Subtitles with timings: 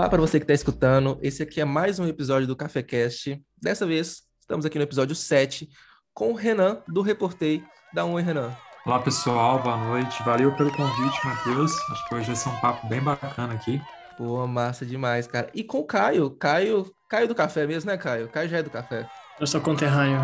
[0.00, 1.18] Olá para você que está escutando.
[1.20, 3.38] Esse aqui é mais um episódio do CaféCast.
[3.60, 5.68] Dessa vez, estamos aqui no episódio 7
[6.14, 7.62] com o Renan, do Reportei.
[7.92, 8.50] Dá um oi, Renan.
[8.86, 9.62] Olá, pessoal.
[9.62, 10.22] Boa noite.
[10.22, 11.78] Valeu pelo convite, Matheus.
[11.90, 13.78] Acho que hoje vai ser um papo bem bacana aqui.
[14.16, 15.50] Pô, massa demais, cara.
[15.52, 16.30] E com o Caio.
[16.30, 18.26] Caio, Caio do Café mesmo, né, Caio?
[18.30, 19.06] Caio já é do Café.
[19.40, 20.20] Eu sou conterrâneo.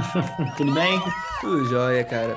[0.56, 0.98] Tudo bem?
[1.38, 2.34] Tudo jóia, cara.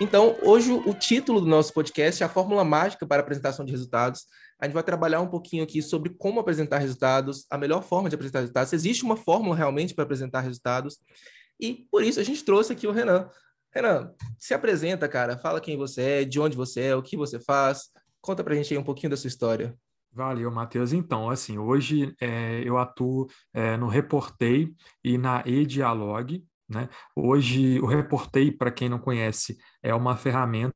[0.00, 4.26] Então, hoje o título do nosso podcast é a fórmula mágica para apresentação de resultados.
[4.58, 8.16] A gente vai trabalhar um pouquinho aqui sobre como apresentar resultados, a melhor forma de
[8.16, 8.70] apresentar resultados.
[8.70, 10.98] Se existe uma fórmula realmente para apresentar resultados.
[11.60, 13.30] E por isso a gente trouxe aqui o Renan.
[13.72, 15.38] Renan, se apresenta, cara.
[15.38, 17.90] Fala quem você é, de onde você é, o que você faz.
[18.20, 19.72] Conta pra gente aí um pouquinho da sua história.
[20.12, 20.92] Valeu, Matheus.
[20.92, 24.74] Então, assim, hoje é, eu atuo é, no Reportei
[25.04, 26.44] e na eDialog.
[26.68, 26.88] Né?
[27.14, 30.74] Hoje, o Reportei, para quem não conhece, é uma ferramenta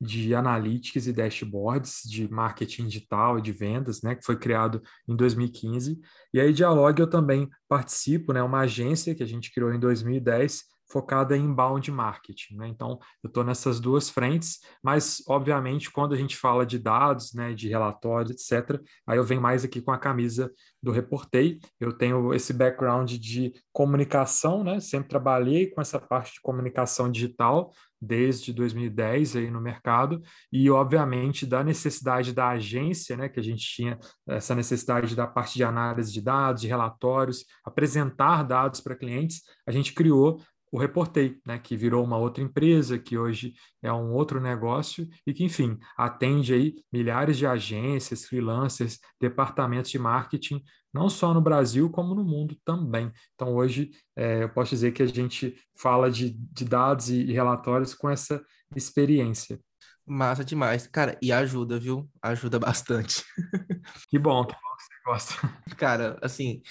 [0.00, 5.16] de analytics e dashboards de marketing digital e de vendas, né, que foi criado em
[5.16, 5.98] 2015.
[6.32, 10.64] E aí, Dialog eu também participo, né, uma agência que a gente criou em 2010
[10.90, 12.56] focada em inbound marketing.
[12.56, 12.68] Né?
[12.68, 17.54] Então, eu estou nessas duas frentes, mas, obviamente, quando a gente fala de dados, né,
[17.54, 20.50] de relatórios, etc., aí eu venho mais aqui com a camisa
[20.82, 21.58] do Reportei.
[21.78, 24.80] Eu tenho esse background de comunicação, né?
[24.80, 30.22] sempre trabalhei com essa parte de comunicação digital, desde 2010 aí no mercado
[30.52, 35.54] e obviamente da necessidade da agência, né, que a gente tinha essa necessidade da parte
[35.54, 40.40] de análise de dados, de relatórios, apresentar dados para clientes, a gente criou
[40.70, 45.32] o Reportei, né, que virou uma outra empresa, que hoje é um outro negócio e
[45.32, 51.90] que, enfim, atende aí milhares de agências, freelancers, departamentos de marketing, não só no Brasil,
[51.90, 53.12] como no mundo também.
[53.34, 57.32] Então, hoje, é, eu posso dizer que a gente fala de, de dados e, e
[57.32, 58.42] relatórios com essa
[58.74, 59.60] experiência.
[60.06, 60.86] Massa demais.
[60.86, 62.08] Cara, e ajuda, viu?
[62.22, 63.22] Ajuda bastante.
[64.08, 65.74] que bom, que bom que você gosta.
[65.76, 66.62] Cara, assim,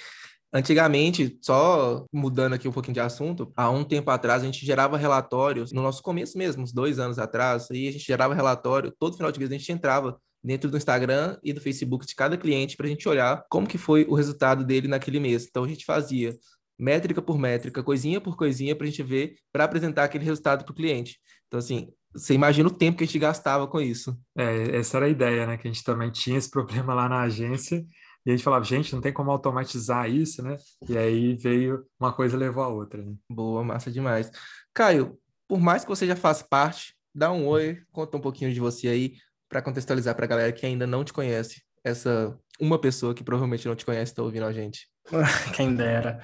[0.54, 4.98] Antigamente, só mudando aqui um pouquinho de assunto, há um tempo atrás a gente gerava
[4.98, 9.18] relatórios, no nosso começo mesmo, uns dois anos atrás, aí a gente gerava relatório, todo
[9.18, 12.78] final de mês a gente entrava dentro do Instagram e do Facebook de cada cliente
[12.78, 15.46] para a gente olhar como que foi o resultado dele naquele mês.
[15.50, 16.34] Então a gente fazia
[16.80, 20.72] métrica por métrica, coisinha por coisinha para a gente ver, para apresentar aquele resultado para
[20.72, 21.20] o cliente.
[21.48, 24.18] Então assim, você imagina o tempo que a gente gastava com isso.
[24.38, 25.58] É, essa era a ideia, né?
[25.58, 27.86] Que a gente também tinha esse problema lá na agência
[28.28, 30.58] e a gente falava, gente, não tem como automatizar isso, né?
[30.90, 33.02] E aí veio uma coisa levou a outra.
[33.02, 33.16] Né?
[33.32, 34.30] Boa, massa demais.
[34.74, 35.18] Caio,
[35.48, 38.90] por mais que você já faça parte, dá um oi, conta um pouquinho de você
[38.90, 39.14] aí,
[39.48, 41.64] para contextualizar para a galera que ainda não te conhece.
[41.86, 44.90] Essa uma pessoa que provavelmente não te conhece está ouvindo a gente.
[45.56, 46.20] Quem dera.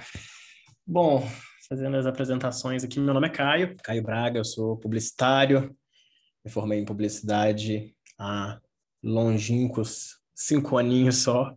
[0.85, 1.25] Bom,
[1.69, 5.73] fazendo as apresentações aqui, meu nome é Caio, Caio Braga, eu sou publicitário,
[6.43, 8.59] me formei em publicidade há
[9.01, 11.55] longínquos cinco aninhos só.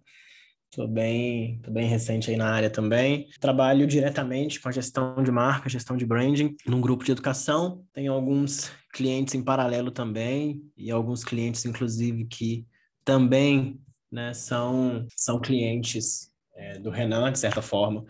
[0.76, 3.30] Estou bem, bem recente aí na área também.
[3.40, 7.82] Trabalho diretamente com a gestão de marca, gestão de branding, num grupo de educação.
[7.94, 12.66] Tenho alguns clientes em paralelo também, e alguns clientes, inclusive, que
[13.06, 13.80] também
[14.12, 18.04] né, são, são clientes é, do Renan, de certa forma.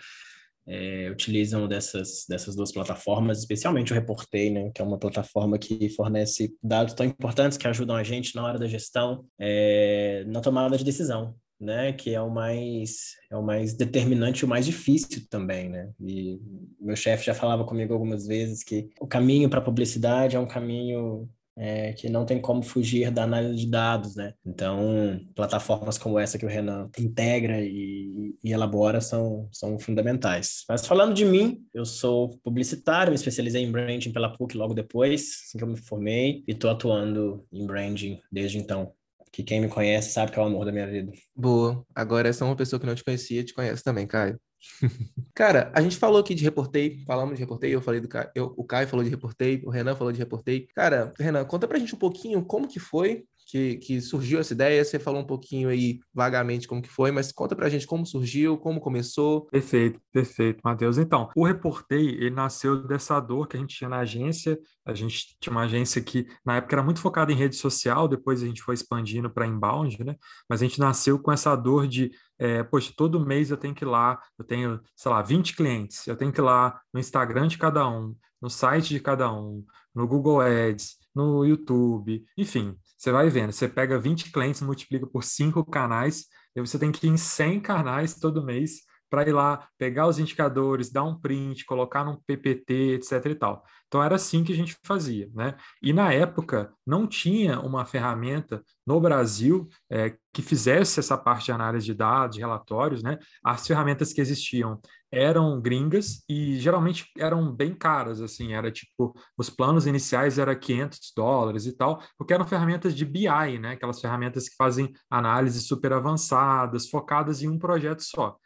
[0.67, 5.89] É, utilizam dessas, dessas duas plataformas, especialmente o Reportei, né, que é uma plataforma que
[5.91, 10.77] fornece dados tão importantes que ajudam a gente na hora da gestão, é, na tomada
[10.77, 15.27] de decisão né, que é o mais é o mais determinante e o mais difícil
[15.31, 15.91] também, né?
[16.01, 16.39] E
[16.81, 20.47] meu chefe já falava comigo algumas vezes que o caminho para a publicidade é um
[20.47, 21.29] caminho
[21.59, 24.35] é, que não tem como fugir da análise de dados, né?
[24.45, 30.65] Então, plataformas como essa que o Renan integra e, e elabora são, são fundamentais.
[30.69, 35.45] Mas falando de mim, eu sou publicitário, me especializei em branding pela PUC logo depois,
[35.47, 38.93] assim que eu me formei, e estou atuando em branding desde então
[39.37, 41.13] que quem me conhece sabe que é o amor da minha vida.
[41.35, 41.85] Boa.
[41.95, 44.41] Agora essa é uma pessoa que não te conhecia, te conhece também, Caio.
[45.35, 48.55] Cara, a gente falou aqui de reportei, falamos de reportei, eu falei do Caio, eu,
[48.57, 50.67] o Caio falou de reportei, o Renan falou de reportei.
[50.75, 54.85] Cara, Renan, conta pra gente um pouquinho como que foi que, que surgiu essa ideia.
[54.85, 58.59] Você falou um pouquinho aí vagamente como que foi, mas conta pra gente como surgiu,
[58.59, 59.47] como começou.
[59.47, 60.99] Perfeito, perfeito, Matheus.
[60.99, 64.59] Então, o Reportei, ele nasceu dessa dor que a gente tinha na agência.
[64.85, 68.43] A gente tinha uma agência que, na época, era muito focada em rede social, depois
[68.43, 70.17] a gente foi expandindo para inbound, né?
[70.49, 73.85] Mas a gente nasceu com essa dor de é, poxa, todo mês eu tenho que
[73.85, 77.49] ir lá, eu tenho, sei lá, 20 clientes, eu tenho que ir lá no Instagram
[77.49, 79.65] de cada um, no site de cada um,
[79.95, 85.23] no Google Ads, no YouTube, enfim, você vai vendo, você pega 20 clientes, multiplica por
[85.23, 86.25] 5 canais,
[86.57, 88.81] e você tem que ir em 100 canais todo mês
[89.11, 93.65] para ir lá, pegar os indicadores, dar um print, colocar num PPT, etc e tal.
[93.87, 95.57] Então era assim que a gente fazia, né?
[95.81, 101.53] E na época não tinha uma ferramenta no Brasil é, que fizesse essa parte de
[101.53, 103.19] análise de dados, de relatórios, né?
[103.45, 104.81] As ferramentas que existiam
[105.11, 111.13] eram gringas e geralmente eram bem caras, assim, era tipo, os planos iniciais era 500
[111.17, 113.73] dólares e tal, porque eram ferramentas de BI, né?
[113.73, 118.37] Aquelas ferramentas que fazem análises super avançadas, focadas em um projeto só.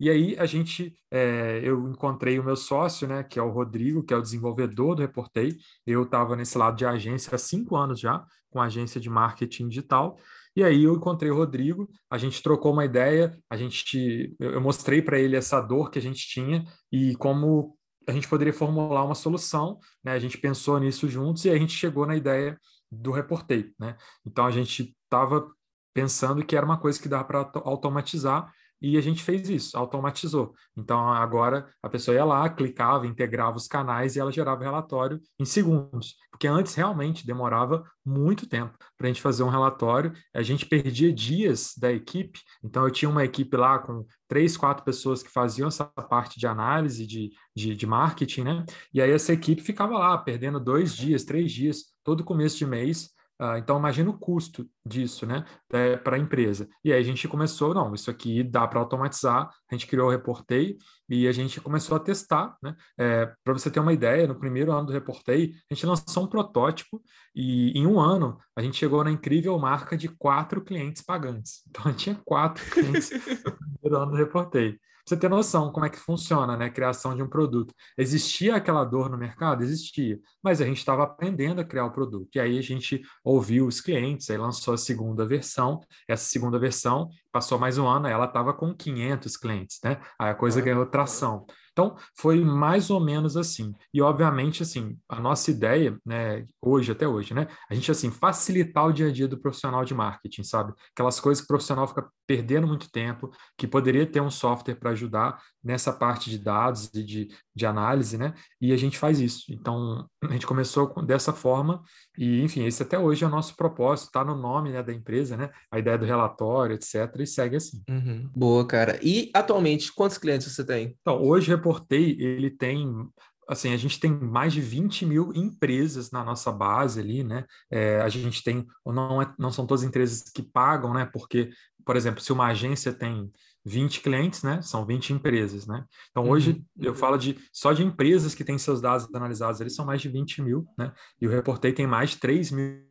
[0.00, 4.02] E aí a gente, é, eu encontrei o meu sócio, né, que é o Rodrigo,
[4.02, 5.56] que é o desenvolvedor do Reportei.
[5.86, 10.16] Eu estava nesse lado de agência há cinco anos já, com agência de marketing digital.
[10.54, 15.00] E aí eu encontrei o Rodrigo, a gente trocou uma ideia, a gente, eu mostrei
[15.00, 17.76] para ele essa dor que a gente tinha e como
[18.08, 20.12] a gente poderia formular uma solução, né?
[20.12, 22.58] A gente pensou nisso juntos e a gente chegou na ideia
[22.90, 23.96] do Reportei, né?
[24.26, 25.46] Então a gente estava
[25.92, 30.54] pensando que era uma coisa que dá para automatizar e a gente fez isso, automatizou.
[30.76, 35.44] Então agora a pessoa ia lá, clicava, integrava os canais e ela gerava relatório em
[35.44, 36.16] segundos.
[36.30, 40.12] Porque antes realmente demorava muito tempo para a gente fazer um relatório.
[40.34, 42.40] A gente perdia dias da equipe.
[42.62, 46.46] Então eu tinha uma equipe lá com três, quatro pessoas que faziam essa parte de
[46.46, 48.64] análise de, de, de marketing, né?
[48.94, 53.10] E aí essa equipe ficava lá perdendo dois dias, três dias, todo começo de mês
[53.56, 56.68] então, imagina o custo disso né, é, para a empresa.
[56.84, 60.10] E aí a gente começou, não, isso aqui dá para automatizar, a gente criou o
[60.10, 60.76] Reportei
[61.08, 62.56] e a gente começou a testar.
[62.60, 62.74] Né?
[62.98, 66.26] É, para você ter uma ideia, no primeiro ano do Reportei, a gente lançou um
[66.26, 67.00] protótipo
[67.34, 71.62] e em um ano a gente chegou na incrível marca de quatro clientes pagantes.
[71.68, 73.10] Então, a gente tinha quatro clientes
[73.44, 77.16] no primeiro ano do Reportei você ter noção como é que funciona né, a criação
[77.16, 77.74] de um produto.
[77.96, 79.62] Existia aquela dor no mercado?
[79.62, 82.28] Existia, mas a gente estava aprendendo a criar o produto.
[82.34, 85.80] E aí a gente ouviu os clientes, aí lançou a segunda versão.
[86.06, 90.00] Essa segunda versão passou mais um ano, ela estava com 500 clientes, né?
[90.18, 91.46] Aí a coisa ganhou tração.
[91.78, 93.72] Então, foi mais ou menos assim.
[93.94, 98.84] E, obviamente, assim, a nossa ideia, né, hoje, até hoje, né, a gente, assim, facilitar
[98.86, 100.72] o dia a dia do profissional de marketing, sabe?
[100.92, 104.90] Aquelas coisas que o profissional fica perdendo muito tempo, que poderia ter um software para
[104.90, 108.34] ajudar nessa parte de dados e de, de análise, né?
[108.60, 109.46] E a gente faz isso.
[109.50, 111.82] Então, a gente começou dessa forma
[112.18, 115.38] e, enfim, esse até hoje é o nosso propósito, está no nome né, da empresa,
[115.38, 115.48] né?
[115.70, 117.82] A ideia do relatório, etc., e segue assim.
[117.88, 118.30] Uhum.
[118.36, 119.00] Boa, cara.
[119.02, 120.94] E, atualmente, quantos clientes você tem?
[121.00, 123.08] Então, hoje, Reportei, ele tem
[123.48, 127.46] assim, a gente tem mais de 20 mil empresas na nossa base ali, né?
[127.70, 131.08] É, a gente tem, não, é, não são todas empresas que pagam, né?
[131.10, 131.50] Porque,
[131.88, 133.32] por exemplo, se uma agência tem
[133.64, 134.60] 20 clientes, né?
[134.60, 135.86] São 20 empresas, né?
[136.10, 136.84] Então, hoje uhum.
[136.84, 140.10] eu falo de só de empresas que têm seus dados analisados, eles são mais de
[140.10, 140.92] 20 mil, né?
[141.18, 142.86] E o Reportei tem mais de 3 mil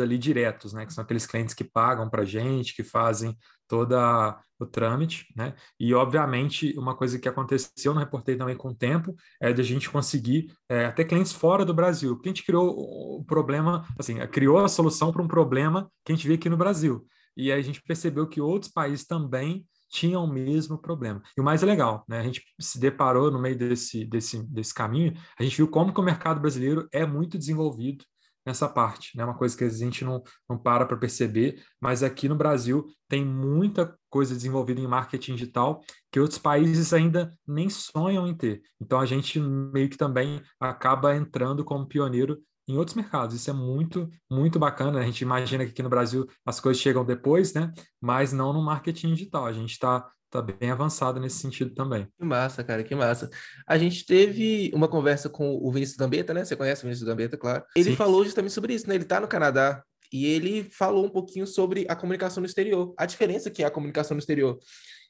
[0.00, 0.86] ali diretos, né?
[0.86, 3.36] Que são aqueles clientes que pagam para gente, que fazem
[3.68, 5.54] toda o trâmite, né?
[5.78, 9.64] E obviamente uma coisa que aconteceu no reportei também com o tempo é de a
[9.64, 14.16] gente conseguir é, até clientes fora do Brasil, porque a gente criou o problema, assim,
[14.28, 17.06] criou a solução para um problema que a gente vê aqui no Brasil.
[17.36, 21.22] E a gente percebeu que outros países também tinham o mesmo problema.
[21.36, 22.18] E o mais legal, né?
[22.18, 26.00] A gente se deparou no meio desse, desse, desse caminho, a gente viu como que
[26.00, 28.04] o mercado brasileiro é muito desenvolvido
[28.44, 29.24] nessa parte, né?
[29.24, 33.24] Uma coisa que a gente não, não para para perceber, mas aqui no Brasil tem
[33.24, 35.80] muita coisa desenvolvida em marketing digital
[36.10, 38.62] que outros países ainda nem sonham em ter.
[38.80, 43.36] Então a gente meio que também acaba entrando como pioneiro em outros mercados.
[43.36, 45.00] Isso é muito, muito bacana.
[45.00, 47.72] A gente imagina que aqui no Brasil as coisas chegam depois, né?
[48.00, 49.46] Mas não no marketing digital.
[49.46, 52.08] A gente está tá bem avançado nesse sentido também.
[52.18, 53.30] Que massa, cara, que massa.
[53.66, 56.44] A gente teve uma conversa com o Vinícius Gambetta, né?
[56.44, 57.64] Você conhece o Vinícius Gambetta, claro.
[57.76, 57.96] Ele Sim.
[57.96, 58.96] falou justamente sobre isso, né?
[58.96, 63.06] Ele tá no Canadá e ele falou um pouquinho sobre a comunicação no exterior, a
[63.06, 64.58] diferença que é a comunicação no exterior.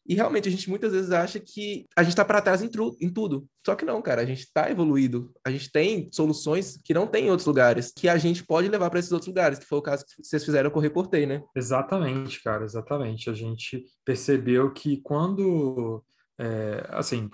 [0.06, 2.70] E realmente a gente muitas vezes acha que a gente está para trás em,
[3.00, 3.46] em, tudo.
[3.64, 5.32] Só que não, cara, a gente está evoluído.
[5.44, 8.90] A gente tem soluções que não tem em outros lugares, que a gente pode levar
[8.90, 11.42] para esses outros lugares, que foi o caso que vocês fizeram com o Reportei, né?
[11.56, 13.30] Exatamente, cara, exatamente.
[13.30, 16.04] A gente percebeu que quando,
[16.38, 17.30] é, assim,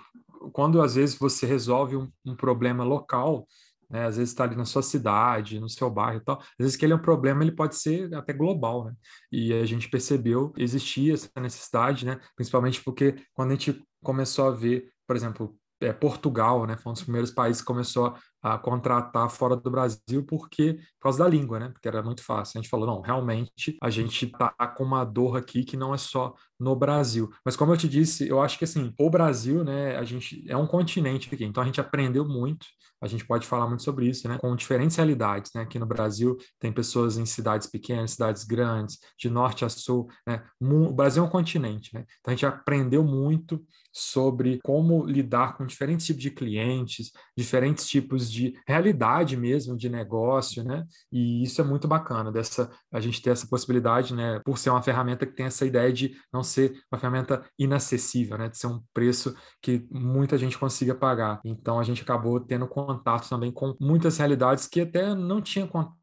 [0.53, 3.45] quando às vezes você resolve um, um problema local,
[3.91, 4.05] né?
[4.05, 6.39] Às vezes está ali na sua cidade, no seu bairro e tal.
[6.39, 8.93] Às vezes que ele é um problema, ele pode ser até global, né?
[9.31, 12.19] E a gente percebeu existia essa necessidade, né?
[12.35, 16.77] Principalmente porque quando a gente começou a ver, por exemplo, é, Portugal, né?
[16.77, 21.19] Foi um dos primeiros países que começou a contratar fora do Brasil porque por causa
[21.19, 21.69] da língua, né?
[21.69, 22.57] Porque era muito fácil.
[22.57, 25.97] A gente falou, não, realmente a gente tá com uma dor aqui que não é
[25.97, 27.29] só no Brasil.
[27.45, 30.57] Mas como eu te disse, eu acho que assim, o Brasil, né, a gente é
[30.57, 32.65] um continente aqui, então a gente aprendeu muito
[33.01, 34.37] a gente pode falar muito sobre isso, né?
[34.37, 35.63] Com diferentes realidades, né?
[35.63, 40.43] Aqui no Brasil tem pessoas em cidades pequenas, cidades grandes, de norte a sul, né?
[40.61, 42.05] O Brasil é um continente, né?
[42.19, 48.30] Então a gente aprendeu muito sobre como lidar com diferentes tipos de clientes, diferentes tipos
[48.31, 50.85] de realidade mesmo de negócio, né?
[51.11, 54.39] E isso é muito bacana dessa a gente ter essa possibilidade, né?
[54.45, 58.49] Por ser uma ferramenta que tem essa ideia de não ser uma ferramenta inacessível, né?
[58.49, 61.39] De ser um preço que muita gente consiga pagar.
[61.45, 66.00] Então a gente acabou tendo contato também com muitas realidades que até não tinha contato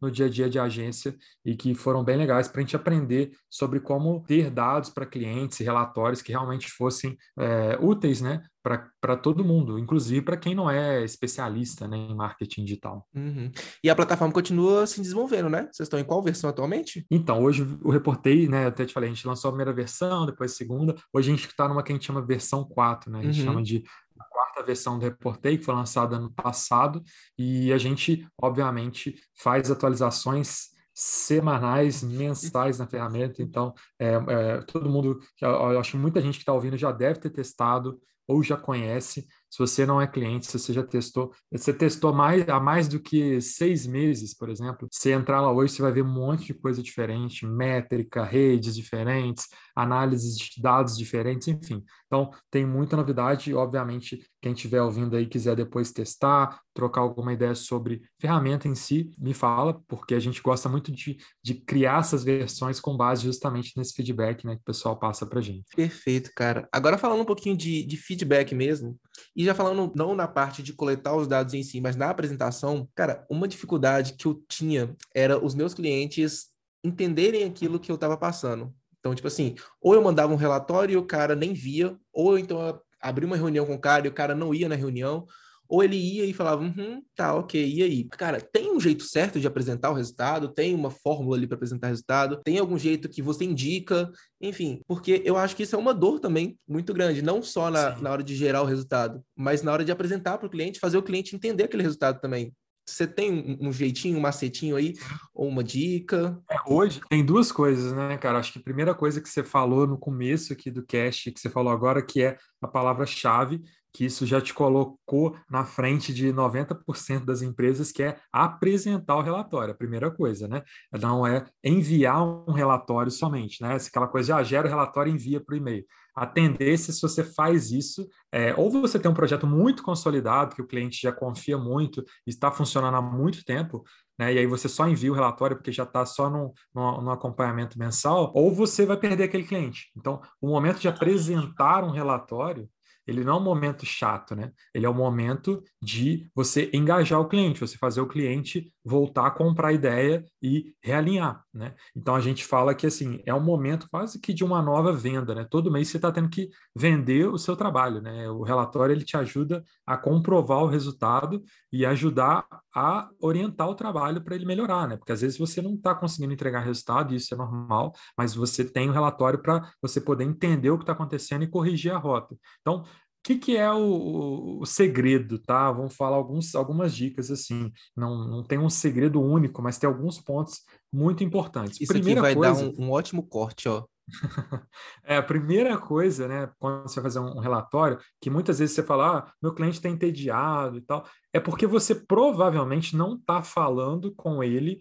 [0.00, 3.32] no dia a dia de agência e que foram bem legais para a gente aprender
[3.50, 9.16] sobre como ter dados para clientes e relatórios que realmente fossem é, úteis, né, para
[9.16, 13.06] todo mundo, inclusive para quem não é especialista né, em marketing digital.
[13.12, 13.50] Uhum.
[13.82, 15.68] E a plataforma continua se desenvolvendo, né?
[15.72, 17.04] Vocês estão em qual versão atualmente?
[17.10, 18.66] Então, hoje o Reportei, né?
[18.66, 20.94] Até te falei, a gente lançou a primeira versão, depois a segunda.
[21.12, 23.18] Hoje a gente está numa que a gente chama versão 4, né?
[23.18, 23.46] A gente uhum.
[23.46, 23.82] chama de
[24.22, 27.02] a quarta versão do Reportei, que foi lançada ano passado,
[27.38, 33.42] e a gente, obviamente, faz atualizações semanais, mensais na ferramenta.
[33.42, 37.18] Então, é, é, todo mundo, eu acho que muita gente que está ouvindo já deve
[37.18, 39.26] ter testado ou já conhece.
[39.52, 42.98] Se você não é cliente, se você já testou, você testou mais, há mais do
[42.98, 46.54] que seis meses, por exemplo, você entrar lá hoje, você vai ver um monte de
[46.54, 51.84] coisa diferente, métrica, redes diferentes, análises de dados diferentes, enfim.
[52.06, 53.52] Então, tem muita novidade.
[53.54, 59.12] Obviamente, quem estiver ouvindo aí quiser depois testar, trocar alguma ideia sobre ferramenta em si,
[59.16, 63.72] me fala, porque a gente gosta muito de, de criar essas versões com base justamente
[63.76, 65.64] nesse feedback né, que o pessoal passa para gente.
[65.76, 66.68] Perfeito, cara.
[66.72, 68.98] Agora falando um pouquinho de, de feedback mesmo,
[69.36, 72.88] e já falando não na parte de coletar os dados em si, mas na apresentação,
[72.96, 76.48] cara, uma dificuldade que eu tinha era os meus clientes
[76.82, 78.74] entenderem aquilo que eu estava passando.
[78.98, 82.60] Então, tipo assim, ou eu mandava um relatório e o cara nem via, ou então
[83.02, 85.26] eu abri uma reunião com o cara e o cara não ia na reunião,
[85.72, 88.04] ou ele ia e falava, uhum, tá, ok, e aí?
[88.04, 90.48] Cara, tem um jeito certo de apresentar o resultado?
[90.48, 92.40] Tem uma fórmula ali para apresentar o resultado?
[92.44, 94.10] Tem algum jeito que você indica?
[94.38, 97.96] Enfim, porque eu acho que isso é uma dor também muito grande, não só na,
[97.96, 100.98] na hora de gerar o resultado, mas na hora de apresentar para o cliente, fazer
[100.98, 102.52] o cliente entender aquele resultado também.
[102.84, 104.94] Você tem um, jeitinho, um macetinho aí,
[105.32, 106.40] ou uma dica?
[106.50, 108.38] É, hoje tem duas coisas, né, cara?
[108.38, 111.48] Acho que a primeira coisa que você falou no começo aqui do cast, que você
[111.48, 117.24] falou agora, que é a palavra-chave, que isso já te colocou na frente de 90%
[117.24, 120.62] das empresas, que é apresentar o relatório, a primeira coisa, né?
[121.00, 123.76] Não é enviar um relatório somente, né?
[123.76, 125.84] Aquela coisa de ah, gera o relatório e envia para o e-mail.
[126.14, 130.60] A tendência, se você faz isso, é, ou você tem um projeto muito consolidado, que
[130.60, 133.82] o cliente já confia muito, está funcionando há muito tempo,
[134.18, 134.32] né?
[134.32, 138.54] E aí você só envia o relatório porque já está só no, acompanhamento mensal, ou
[138.54, 139.90] você vai perder aquele cliente.
[139.96, 142.68] Então, o momento de apresentar um relatório
[143.06, 144.52] ele não é um momento chato, né?
[144.74, 149.30] Ele é um momento de você engajar o cliente, você fazer o cliente voltar a
[149.30, 151.74] comprar a ideia e realinhar, né?
[151.94, 155.34] Então a gente fala que assim é um momento quase que de uma nova venda,
[155.34, 155.46] né?
[155.48, 158.28] Todo mês você está tendo que vender o seu trabalho, né?
[158.30, 164.22] O relatório ele te ajuda a comprovar o resultado e ajudar a orientar o trabalho
[164.22, 164.96] para ele melhorar, né?
[164.96, 168.64] Porque às vezes você não está conseguindo entregar resultado, e isso é normal, mas você
[168.64, 171.98] tem o um relatório para você poder entender o que está acontecendo e corrigir a
[171.98, 172.36] rota.
[172.60, 172.84] Então
[173.22, 175.70] que, que é o, o, segredo, tá?
[175.70, 177.70] Vamos falar alguns, algumas dicas assim.
[177.96, 180.62] Não, não tem um segredo único, mas tem alguns pontos
[180.92, 181.80] muito importantes.
[181.80, 182.70] Isso primeira aqui vai coisa...
[182.70, 183.84] dar um, um ótimo corte, ó.
[185.04, 188.82] é, a primeira coisa, né, quando você vai fazer um, relatório, que muitas vezes você
[188.82, 194.12] fala, ah, meu cliente está entediado e tal, é porque você provavelmente não está falando
[194.14, 194.80] com ele,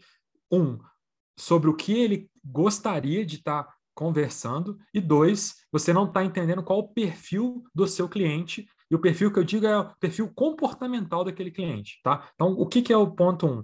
[0.52, 0.80] um,
[1.38, 6.64] sobre o que ele gostaria de estar tá conversando, e dois, você não está entendendo
[6.64, 10.32] qual o perfil do seu cliente, e o perfil que eu digo é o perfil
[10.34, 12.30] comportamental daquele cliente, tá?
[12.36, 13.64] Então, o que, que é o ponto um?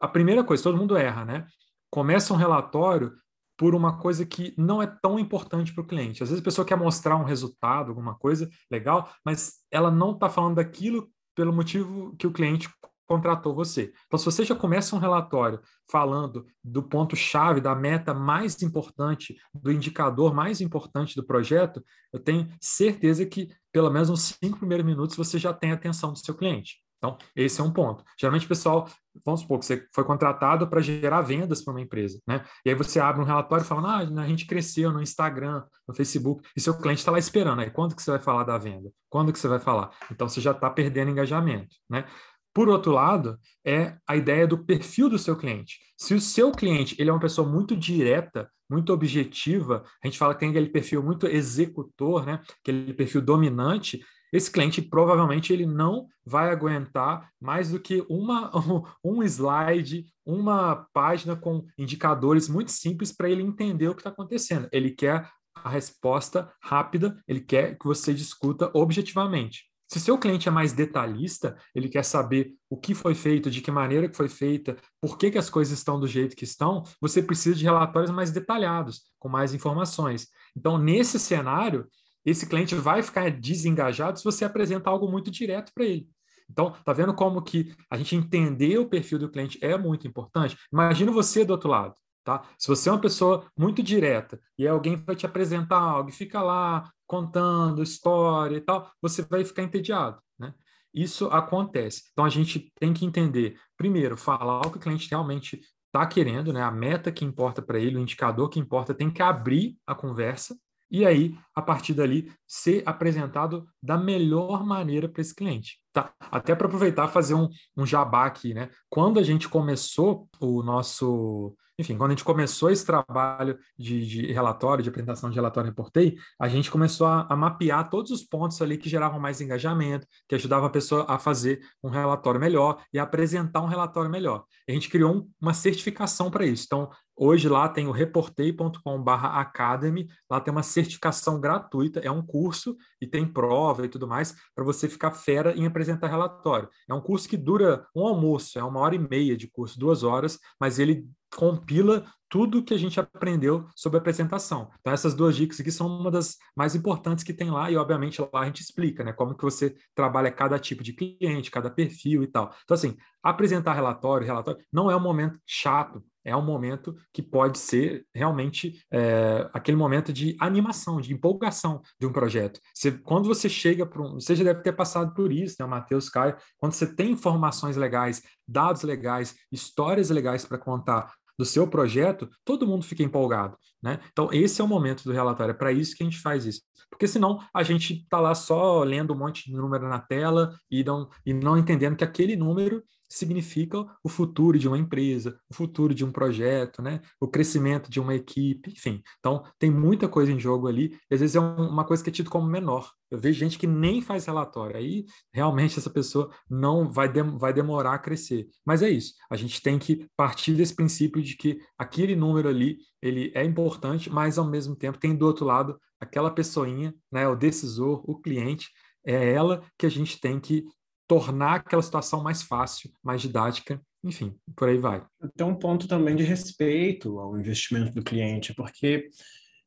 [0.00, 1.46] A primeira coisa, todo mundo erra, né?
[1.90, 3.12] Começa um relatório
[3.56, 6.22] por uma coisa que não é tão importante para o cliente.
[6.22, 10.28] Às vezes a pessoa quer mostrar um resultado, alguma coisa legal, mas ela não está
[10.28, 12.68] falando daquilo pelo motivo que o cliente
[13.06, 13.92] contratou você.
[14.06, 19.70] Então, se você já começa um relatório falando do ponto-chave, da meta mais importante, do
[19.70, 25.16] indicador mais importante do projeto, eu tenho certeza que, pelo menos uns cinco primeiros minutos,
[25.16, 26.84] você já tem a atenção do seu cliente.
[27.04, 28.02] Então, esse é um ponto.
[28.18, 28.88] Geralmente, pessoal,
[29.24, 32.42] vamos supor que você foi contratado para gerar vendas para uma empresa, né?
[32.64, 36.48] E aí você abre um relatório falando, ah, a gente cresceu no Instagram, no Facebook,
[36.56, 37.60] e seu cliente está lá esperando.
[37.60, 38.90] Aí, quando que você vai falar da venda?
[39.10, 39.90] Quando que você vai falar?
[40.10, 42.06] Então, você já está perdendo engajamento, né?
[42.54, 45.80] Por outro lado, é a ideia do perfil do seu cliente.
[45.98, 50.34] Se o seu cliente ele é uma pessoa muito direta, muito objetiva, a gente fala
[50.34, 52.40] que tem aquele perfil muito executor, né?
[52.62, 54.00] aquele perfil dominante,
[54.32, 58.50] esse cliente provavelmente ele não vai aguentar mais do que uma,
[59.04, 64.68] um slide, uma página com indicadores muito simples para ele entender o que está acontecendo.
[64.72, 69.64] Ele quer a resposta rápida, ele quer que você discuta objetivamente.
[69.86, 73.70] Se seu cliente é mais detalhista, ele quer saber o que foi feito, de que
[73.70, 77.22] maneira que foi feita, por que, que as coisas estão do jeito que estão, você
[77.22, 80.28] precisa de relatórios mais detalhados, com mais informações.
[80.56, 81.86] Então, nesse cenário,
[82.24, 86.08] esse cliente vai ficar desengajado se você apresentar algo muito direto para ele.
[86.50, 90.56] Então, tá vendo como que a gente entender o perfil do cliente é muito importante?
[90.72, 91.94] Imagina você do outro lado.
[92.22, 92.42] Tá?
[92.58, 96.40] Se você é uma pessoa muito direta e alguém vai te apresentar algo e fica
[96.40, 100.20] lá contando história e tal, você vai ficar entediado.
[100.38, 100.54] Né?
[100.92, 102.04] Isso acontece.
[102.12, 106.52] Então a gente tem que entender, primeiro, falar o que o cliente realmente está querendo,
[106.52, 106.62] né?
[106.62, 110.56] a meta que importa para ele, o indicador que importa, tem que abrir a conversa
[110.90, 115.78] e aí, a partir dali, ser apresentado da melhor maneira para esse cliente.
[115.94, 116.12] Tá?
[116.18, 118.68] Até para aproveitar fazer um, um jabá aqui, né?
[118.90, 124.32] Quando a gente começou o nosso enfim, quando a gente começou esse trabalho de, de
[124.32, 128.62] relatório, de apresentação de relatório reportei, a gente começou a, a, mapear todos os pontos
[128.62, 132.98] ali que geravam mais engajamento, que ajudavam a pessoa a fazer um relatório melhor e
[132.98, 134.44] apresentar um relatório melhor.
[134.68, 136.64] A gente criou um, uma certificação para isso.
[136.64, 143.06] Então, Hoje lá tem o reportei.com/academy, lá tem uma certificação gratuita, é um curso e
[143.06, 146.68] tem prova e tudo mais para você ficar fera em apresentar relatório.
[146.88, 150.02] É um curso que dura um almoço, é uma hora e meia de curso, duas
[150.02, 154.70] horas, mas ele compila tudo que a gente aprendeu sobre apresentação.
[154.80, 158.20] Então, essas duas dicas aqui são uma das mais importantes que tem lá, e obviamente
[158.20, 162.22] lá a gente explica, né, como que você trabalha cada tipo de cliente, cada perfil
[162.22, 162.52] e tal.
[162.64, 167.58] Então, assim, apresentar relatório, relatório não é um momento chato, é um momento que pode
[167.58, 172.60] ser realmente é, aquele momento de animação, de empolgação de um projeto.
[172.74, 174.14] Você, quando você chega para um.
[174.14, 176.36] Você já deve ter passado por isso, né, Matheus, Caio?
[176.58, 182.66] Quando você tem informações legais, dados legais, histórias legais para contar do seu projeto, todo
[182.66, 183.56] mundo fica empolgado.
[183.84, 184.00] Né?
[184.10, 186.62] Então, esse é o momento do relatório, é para isso que a gente faz isso.
[186.88, 190.82] Porque senão a gente está lá só lendo um monte de número na tela e
[190.82, 195.94] não, e não entendendo que aquele número significa o futuro de uma empresa, o futuro
[195.94, 197.00] de um projeto, né?
[197.20, 199.02] o crescimento de uma equipe, enfim.
[199.18, 202.10] Então, tem muita coisa em jogo ali, e às vezes é um, uma coisa que
[202.10, 202.90] é tido como menor.
[203.10, 207.52] Eu vejo gente que nem faz relatório, aí realmente essa pessoa não vai, de, vai
[207.52, 208.48] demorar a crescer.
[208.64, 212.78] Mas é isso, a gente tem que partir desse princípio de que aquele número ali,
[213.04, 217.36] ele é importante, mas ao mesmo tempo tem do outro lado aquela pessoinha, né, o
[217.36, 218.70] decisor, o cliente,
[219.06, 220.64] é ela que a gente tem que
[221.06, 225.04] tornar aquela situação mais fácil, mais didática, enfim, por aí vai.
[225.36, 229.10] Tem um ponto também de respeito ao investimento do cliente, porque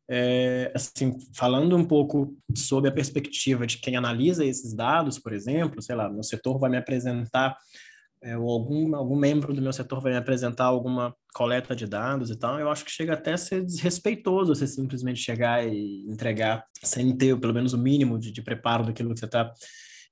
[0.09, 5.81] é, assim, falando um pouco sobre a perspectiva de quem analisa esses dados, por exemplo,
[5.81, 7.55] sei lá, meu setor vai me apresentar,
[8.21, 12.29] é, ou algum, algum membro do meu setor vai me apresentar alguma coleta de dados
[12.29, 16.65] e tal, eu acho que chega até a ser desrespeitoso você simplesmente chegar e entregar
[16.81, 19.51] sem ter pelo menos o mínimo de, de preparo daquilo que você está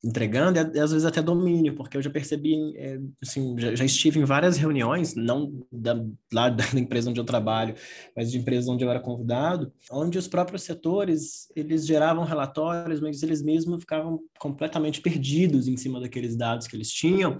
[0.06, 4.20] entregando e, às vezes até domínio, porque eu já percebi, é, assim, já, já, estive
[4.20, 6.00] em várias reuniões, não da,
[6.32, 7.76] lá da empresa onde eu trabalho,
[8.16, 13.24] mas de empresas onde eu era convidado, onde os próprios setores, eles geravam relatórios, mas
[13.24, 17.38] eles mesmos ficavam completamente perdidos em cima daqueles dados que eles tinham,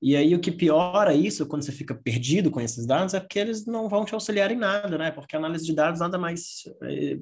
[0.00, 3.38] e aí o que piora isso, quando você fica perdido com esses dados, é porque
[3.38, 5.10] eles não vão te auxiliar em nada, né?
[5.10, 6.62] Porque a análise de dados nada mais...
[6.82, 7.18] É,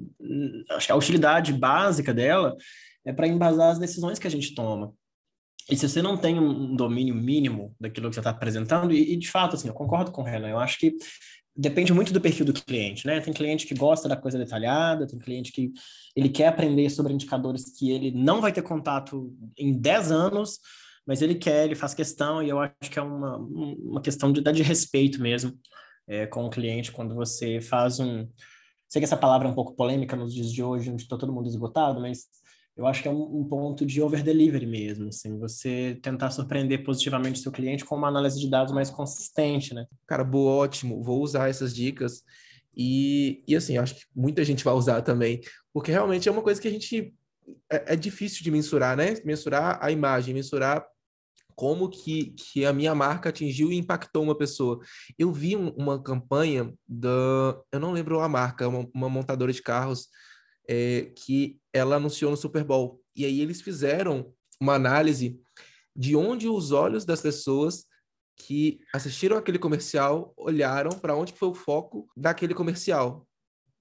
[0.71, 2.55] acho que a utilidade básica dela
[3.03, 4.93] é para embasar as decisões que a gente toma.
[5.69, 9.17] E se você não tem um domínio mínimo daquilo que você está apresentando, e, e,
[9.17, 10.95] de fato, assim, eu concordo com o Renan, eu acho que
[11.55, 13.19] depende muito do perfil do cliente, né?
[13.19, 15.71] Tem cliente que gosta da coisa detalhada, tem cliente que
[16.15, 20.59] ele quer aprender sobre indicadores que ele não vai ter contato em 10 anos,
[21.07, 24.41] mas ele quer, ele faz questão, e eu acho que é uma, uma questão de,
[24.41, 25.57] de respeito mesmo
[26.05, 28.27] é, com o cliente quando você faz um.
[28.89, 31.33] Sei que essa palavra é um pouco polêmica nos dias de hoje, onde está todo
[31.33, 32.25] mundo esgotado, mas
[32.75, 37.39] eu acho que é um, um ponto de over-delivery mesmo, assim, você tentar surpreender positivamente
[37.39, 39.87] o seu cliente com uma análise de dados mais consistente, né?
[40.05, 42.21] Cara, boa, ótimo, vou usar essas dicas
[42.75, 45.41] e, e assim, acho que muita gente vai usar também,
[45.73, 47.13] porque realmente é uma coisa que a gente,
[47.71, 49.15] é, é difícil de mensurar, né?
[49.25, 50.85] Mensurar a imagem, mensurar
[51.57, 54.79] como que, que a minha marca atingiu e impactou uma pessoa.
[55.17, 59.63] Eu vi um, uma campanha da, eu não lembro a marca, uma, uma montadora de
[59.63, 60.07] carros,
[60.69, 63.01] é, que ela anunciou no Super Bowl.
[63.15, 65.41] E aí eles fizeram uma análise
[65.95, 67.85] de onde os olhos das pessoas
[68.35, 73.27] que assistiram aquele comercial olharam para onde foi o foco daquele comercial.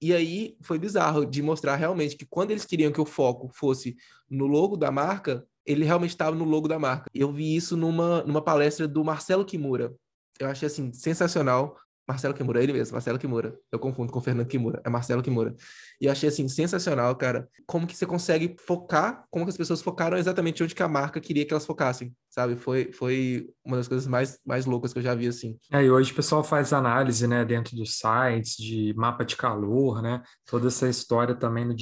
[0.01, 3.99] E aí foi bizarro de mostrar realmente que quando eles queriam que o foco fosse
[4.31, 7.11] no logo da marca, ele realmente estava no logo da marca.
[7.15, 9.95] Eu vi isso numa, numa palestra do Marcelo Kimura.
[10.39, 11.77] Eu achei assim sensacional
[12.09, 13.59] Marcelo Kimura, ele mesmo, Marcelo Kimura.
[13.71, 15.55] Eu confundo com Fernando Kimura, é Marcelo Kimura.
[16.01, 19.83] E eu achei assim sensacional, cara, como que você consegue focar, como que as pessoas
[19.83, 22.55] focaram exatamente onde que a marca queria que elas focassem, sabe?
[22.55, 25.59] Foi, foi uma das coisas mais, mais loucas que eu já vi assim.
[25.73, 30.01] É, e hoje o pessoal faz análise, né, dentro dos sites de mapa de calor,
[30.01, 30.23] né?
[30.49, 31.75] Toda essa história também no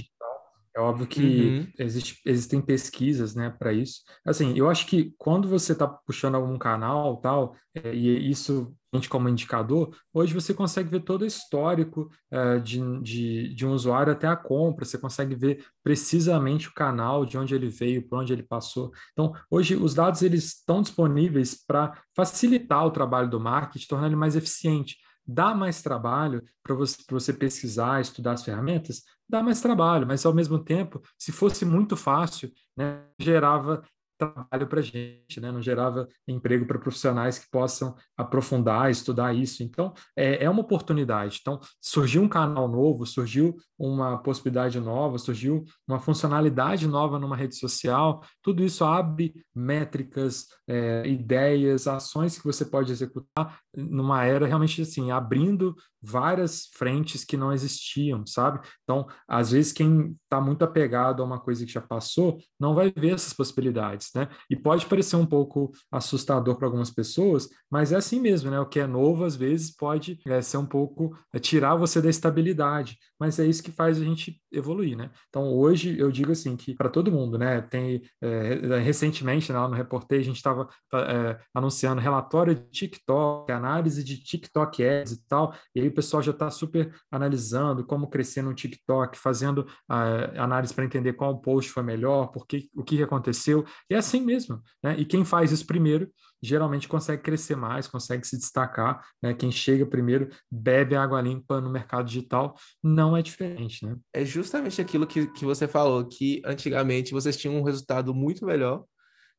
[0.76, 1.72] é óbvio que uhum.
[1.78, 4.00] existe, existem pesquisas, né, para isso.
[4.26, 8.96] Assim, eu acho que quando você está puxando algum canal, tal, é, e isso a
[8.96, 13.72] gente como indicador, hoje você consegue ver todo o histórico é, de, de, de um
[13.72, 18.20] usuário até a compra, você consegue ver precisamente o canal, de onde ele veio, por
[18.20, 18.92] onde ele passou.
[19.12, 24.16] Então, hoje os dados eles estão disponíveis para facilitar o trabalho do marketing, tornar ele
[24.16, 30.06] mais eficiente dá mais trabalho para você, você, pesquisar, estudar as ferramentas, dá mais trabalho,
[30.06, 33.82] mas ao mesmo tempo, se fosse muito fácil, né, gerava
[34.18, 35.50] trabalho para gente, né?
[35.50, 39.62] não gerava emprego para profissionais que possam aprofundar, estudar isso.
[39.62, 41.38] Então, é, é uma oportunidade.
[41.40, 47.56] Então, surgiu um canal novo, surgiu uma possibilidade nova, surgiu uma funcionalidade nova numa rede
[47.56, 54.82] social, tudo isso abre métricas, é, ideias, ações que você pode executar numa era realmente
[54.82, 58.60] assim, abrindo várias frentes que não existiam, sabe?
[58.82, 62.92] Então, às vezes, quem está muito apegado a uma coisa que já passou, não vai
[62.94, 64.28] ver essas possibilidades, né?
[64.50, 68.60] E pode parecer um pouco assustador para algumas pessoas, mas é assim mesmo, né?
[68.60, 72.10] O que é novo, às vezes, pode é, ser um pouco é, tirar você da
[72.10, 75.10] estabilidade, mas é isso que faz a gente evoluir, né?
[75.28, 77.62] Então, hoje, eu digo assim, que para todo mundo, né?
[77.62, 83.50] Tem, é, recentemente, né, lá no Reportei, a gente estava é, anunciando relatório de TikTok,
[83.64, 88.08] análise de TikTok Ads e tal, e aí o pessoal já está super analisando como
[88.08, 93.02] crescer no TikTok, fazendo uh, análise para entender qual post foi melhor, porque, o que
[93.02, 93.64] aconteceu.
[93.90, 94.62] E é assim mesmo.
[94.82, 94.96] Né?
[94.98, 96.10] E quem faz isso primeiro
[96.42, 99.02] geralmente consegue crescer mais, consegue se destacar.
[99.22, 99.32] Né?
[99.32, 103.86] Quem chega primeiro bebe água limpa no mercado digital, não é diferente.
[103.86, 103.96] Né?
[104.12, 108.84] É justamente aquilo que, que você falou, que antigamente vocês tinham um resultado muito melhor.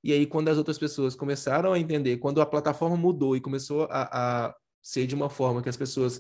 [0.06, 3.88] E aí, quando as outras pessoas começaram a entender, quando a plataforma mudou e começou
[3.90, 6.20] a, a ser de uma forma que as pessoas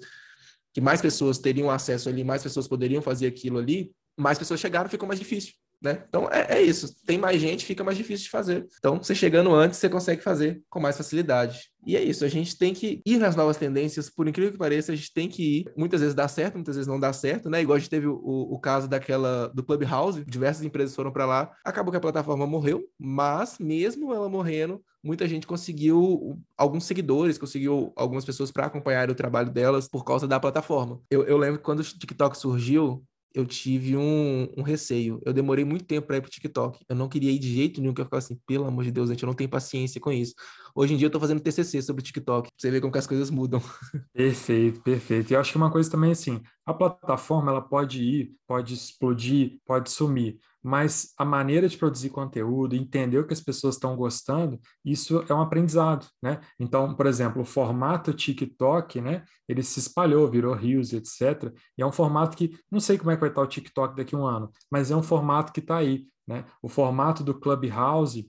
[0.73, 4.89] que mais pessoas teriam acesso ali, mais pessoas poderiam fazer aquilo ali, mais pessoas chegaram,
[4.89, 5.53] ficou mais difícil.
[5.81, 6.03] Né?
[6.07, 6.95] Então é, é, isso.
[7.05, 8.65] Tem mais gente, fica mais difícil de fazer.
[8.79, 11.69] Então, você chegando antes, você consegue fazer com mais facilidade.
[11.85, 12.25] E é isso.
[12.25, 15.29] A gente tem que ir nas novas tendências, por incrível que pareça, a gente tem
[15.29, 15.73] que ir.
[15.77, 17.61] Muitas vezes dá certo, muitas vezes não dá certo, né?
[17.61, 21.51] Igual a gente teve o, o caso daquela do Clubhouse, diversas empresas foram para lá,
[21.63, 27.93] acabou que a plataforma morreu, mas mesmo ela morrendo, muita gente conseguiu alguns seguidores, conseguiu
[27.95, 30.99] algumas pessoas para acompanhar o trabalho delas por causa da plataforma.
[31.11, 33.05] Eu, eu lembro que quando o TikTok surgiu,
[33.35, 35.21] eu tive um, um, receio.
[35.25, 36.79] Eu demorei muito tempo para ir pro TikTok.
[36.87, 39.09] Eu não queria ir de jeito nenhum, que eu ficava assim, pelo amor de Deus,
[39.09, 40.33] gente, eu não tenho paciência com isso.
[40.73, 43.29] Hoje em dia eu tô fazendo TCC sobre o TikTok, você ver como as coisas
[43.29, 43.61] mudam.
[44.13, 45.31] Perfeito, perfeito.
[45.31, 49.59] E eu acho que uma coisa também assim, a plataforma ela pode ir, pode explodir,
[49.65, 54.59] pode sumir, mas a maneira de produzir conteúdo, entender o que as pessoas estão gostando,
[54.83, 56.41] isso é um aprendizado, né?
[56.59, 59.23] Então, por exemplo, o formato TikTok, né?
[59.47, 61.53] Ele se espalhou, virou Reels, etc.
[61.77, 64.15] E é um formato que, não sei como é que vai estar o TikTok daqui
[64.15, 66.45] a um ano, mas é um formato que está aí, né?
[66.63, 68.27] O formato do Clubhouse,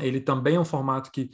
[0.00, 1.30] ele também é um formato que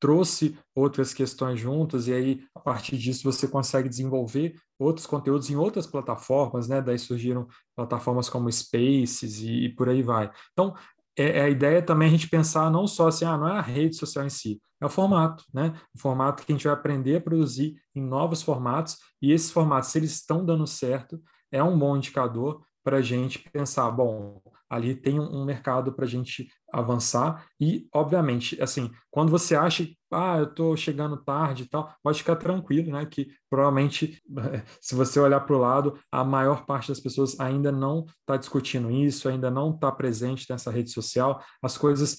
[0.00, 5.56] trouxe outras questões juntas, e aí, a partir disso, você consegue desenvolver outros conteúdos em
[5.56, 6.80] outras plataformas, né?
[6.82, 10.30] Daí surgiram plataformas como Spaces e, e por aí vai.
[10.52, 10.74] Então,
[11.16, 13.62] é, é, a ideia também a gente pensar não só assim, ah, não é a
[13.62, 15.72] rede social em si, é o formato, né?
[15.94, 19.90] O formato que a gente vai aprender a produzir em novos formatos, e esses formatos,
[19.90, 21.20] se eles estão dando certo,
[21.52, 26.08] é um bom indicador para a gente pensar, bom, ali tem um mercado para a
[26.08, 31.94] gente avançar e, obviamente, assim, quando você acha, ah, eu estou chegando tarde e tal,
[32.02, 34.20] pode ficar tranquilo, né, que provavelmente,
[34.80, 38.90] se você olhar para o lado, a maior parte das pessoas ainda não está discutindo
[38.90, 42.18] isso, ainda não está presente nessa rede social, as coisas,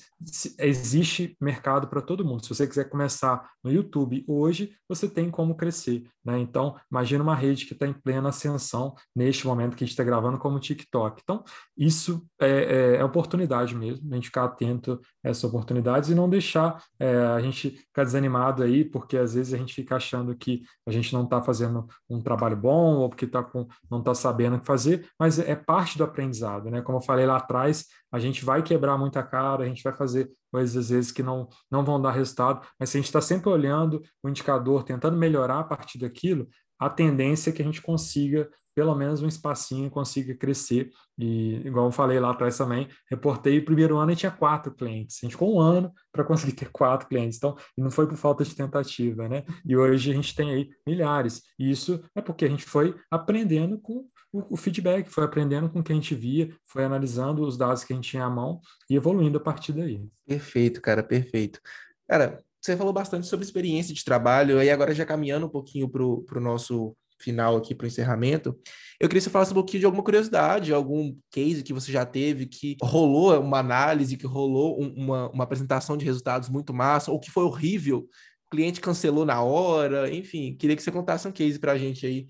[0.59, 5.55] existe mercado para todo mundo, se você quiser começar no YouTube hoje, você tem como
[5.55, 9.87] crescer, né, então, imagina uma rede que está em plena ascensão neste momento que a
[9.87, 11.43] gente está gravando como TikTok, então,
[11.77, 16.29] isso é, é, é, oportunidade mesmo, a gente ficar atento a essas oportunidades e não
[16.29, 20.63] deixar é, a gente ficar desanimado aí, porque às vezes a gente fica achando que
[20.85, 24.57] a gente não está fazendo um trabalho bom ou porque tá com, não está sabendo
[24.57, 26.81] o que fazer, mas é parte do aprendizado, né?
[26.81, 30.29] Como eu falei lá atrás, a gente vai quebrar muita cara, a gente vai fazer
[30.51, 33.49] coisas às vezes que não, não vão dar resultado, mas se a gente está sempre
[33.49, 36.47] olhando o indicador, tentando melhorar a partir daquilo,
[36.79, 40.91] a tendência é que a gente consiga pelo menos um espacinho consiga crescer.
[41.17, 45.17] E, igual eu falei lá atrás também, reportei o primeiro ano e tinha quatro clientes.
[45.21, 47.37] A gente ficou um ano para conseguir ter quatro clientes.
[47.37, 49.43] Então, não foi por falta de tentativa, né?
[49.65, 51.41] E hoje a gente tem aí milhares.
[51.57, 55.83] E isso é porque a gente foi aprendendo com o, feedback, foi aprendendo com o
[55.83, 58.59] que a gente via, foi analisando os dados que a gente tinha à mão
[58.89, 60.05] e evoluindo a partir daí.
[60.27, 61.61] Perfeito, cara, perfeito.
[62.05, 66.03] Cara, você falou bastante sobre experiência de trabalho, e agora já caminhando um pouquinho para
[66.03, 68.57] o nosso final aqui para o encerramento,
[68.99, 72.05] eu queria que você falasse um pouquinho de alguma curiosidade, algum case que você já
[72.05, 77.11] teve, que rolou uma análise, que rolou um, uma, uma apresentação de resultados muito massa,
[77.11, 78.07] ou que foi horrível,
[78.47, 82.05] o cliente cancelou na hora, enfim, queria que você contasse um case para a gente
[82.05, 82.27] aí,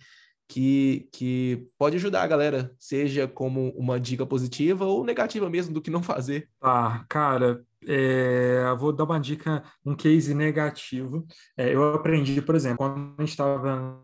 [0.47, 5.81] que, que pode ajudar a galera, seja como uma dica positiva ou negativa mesmo do
[5.81, 6.47] que não fazer.
[6.61, 11.25] Ah, cara, é, vou dar uma dica, um case negativo.
[11.57, 14.01] É, eu aprendi, por exemplo, quando a gente estava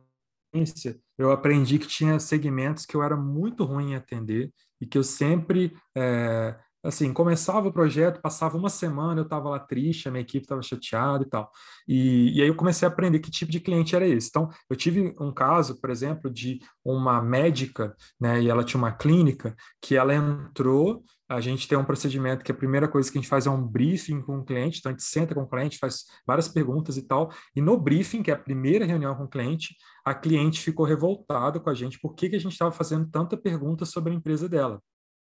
[1.17, 5.03] eu aprendi que tinha segmentos que eu era muito ruim em atender e que eu
[5.03, 10.21] sempre, é, assim, começava o projeto, passava uma semana, eu estava lá triste, a minha
[10.21, 11.51] equipe estava chateada e tal.
[11.87, 14.29] E, e aí eu comecei a aprender que tipo de cliente era esse.
[14.29, 18.91] Então, eu tive um caso, por exemplo, de uma médica, né, e ela tinha uma
[18.91, 23.21] clínica, que ela entrou a gente tem um procedimento que a primeira coisa que a
[23.21, 25.77] gente faz é um briefing com o cliente, então a gente senta com o cliente,
[25.77, 29.29] faz várias perguntas e tal, e no briefing, que é a primeira reunião com o
[29.29, 33.09] cliente, a cliente ficou revoltada com a gente, por que, que a gente estava fazendo
[33.09, 34.81] tanta pergunta sobre a empresa dela.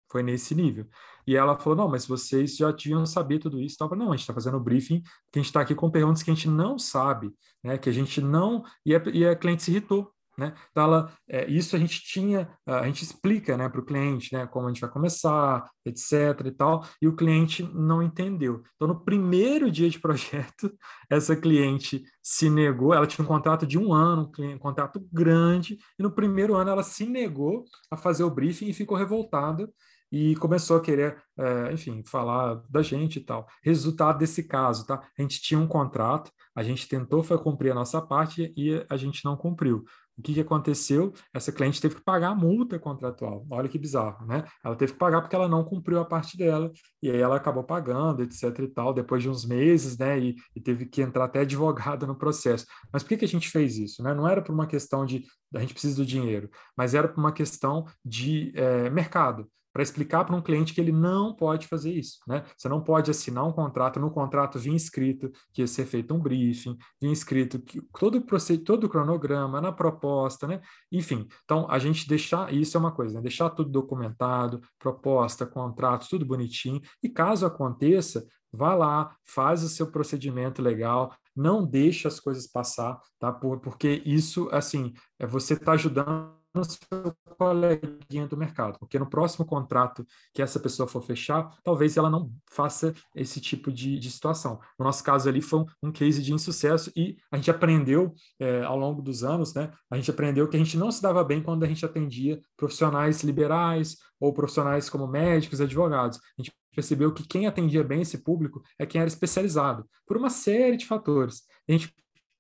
[0.10, 0.88] Foi nesse nível.
[1.26, 3.76] E ela falou: não, mas vocês já tinham saber tudo isso.
[3.78, 6.24] Tava, não, a gente está fazendo o briefing, que a gente está aqui com perguntas
[6.24, 7.30] que a gente não sabe,
[7.62, 7.78] né?
[7.78, 8.64] Que a gente não.
[8.86, 10.10] E a, e a cliente se irritou.
[10.38, 10.54] Né?
[10.72, 14.46] Então, ela, é, isso a gente tinha, a gente explica né, para o cliente né,
[14.46, 16.46] como a gente vai começar, etc.
[16.46, 18.62] e tal, e o cliente não entendeu.
[18.76, 20.72] Então, no primeiro dia de projeto,
[21.10, 26.04] essa cliente se negou, ela tinha um contrato de um ano, um contrato grande, e
[26.04, 29.68] no primeiro ano ela se negou a fazer o briefing e ficou revoltada
[30.12, 33.48] e começou a querer, é, enfim, falar da gente e tal.
[33.64, 35.02] Resultado desse caso, tá?
[35.18, 38.98] A gente tinha um contrato, a gente tentou foi cumprir a nossa parte e a
[38.98, 39.84] gente não cumpriu.
[40.18, 41.14] O que, que aconteceu?
[41.34, 43.46] Essa cliente teve que pagar a multa contratual.
[43.50, 44.44] Olha que bizarro, né?
[44.64, 47.64] Ela teve que pagar porque ela não cumpriu a parte dela, e aí ela acabou
[47.64, 50.20] pagando, etc e tal, depois de uns meses, né?
[50.20, 52.66] E, e teve que entrar até advogada no processo.
[52.92, 54.02] Mas por que, que a gente fez isso?
[54.02, 54.14] Né?
[54.14, 57.32] Não era por uma questão de a gente precisa do dinheiro, mas era por uma
[57.32, 62.20] questão de é, mercado para explicar para um cliente que ele não pode fazer isso,
[62.28, 62.44] né?
[62.58, 66.20] Você não pode assinar um contrato, no contrato vinha escrito que ia ser feito um
[66.20, 68.24] briefing, vinha escrito que todo
[68.66, 70.62] todo o cronograma na proposta, né?
[70.92, 73.22] Enfim, então a gente deixar, isso é uma coisa, né?
[73.22, 79.92] deixar tudo documentado, proposta, contrato, tudo bonitinho, e caso aconteça, vá lá, faz o seu
[79.92, 83.32] procedimento legal, não deixe as coisas passar, tá?
[83.32, 89.46] Porque isso, assim, é você está ajudando no seu coleguinha do mercado, porque no próximo
[89.46, 94.60] contrato que essa pessoa for fechar, talvez ela não faça esse tipo de, de situação.
[94.78, 98.64] No nosso caso ali foi um, um case de insucesso e a gente aprendeu é,
[98.64, 99.72] ao longo dos anos, né?
[99.90, 103.24] A gente aprendeu que a gente não se dava bem quando a gente atendia profissionais
[103.24, 106.18] liberais ou profissionais como médicos, advogados.
[106.18, 110.30] A gente percebeu que quem atendia bem esse público é quem era especializado, por uma
[110.30, 111.44] série de fatores.
[111.68, 111.94] A gente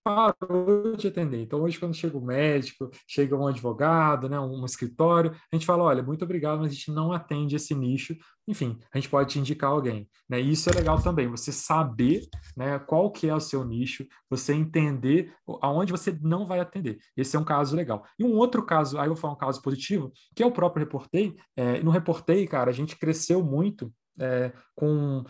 [0.07, 1.41] parou de atender.
[1.41, 5.65] Então, hoje, quando chega o um médico, chega um advogado, né, um escritório, a gente
[5.65, 8.15] fala: olha, muito obrigado, mas a gente não atende esse nicho.
[8.47, 10.07] Enfim, a gente pode te indicar alguém.
[10.29, 10.39] Né?
[10.39, 12.21] E isso é legal também, você saber
[12.55, 16.97] né, qual que é o seu nicho, você entender aonde você não vai atender.
[17.17, 18.05] Esse é um caso legal.
[18.17, 20.85] E um outro caso, aí eu vou falar um caso positivo, que é o próprio
[20.85, 21.35] Reportei.
[21.57, 25.25] É, no Reportei, cara, a gente cresceu muito é, com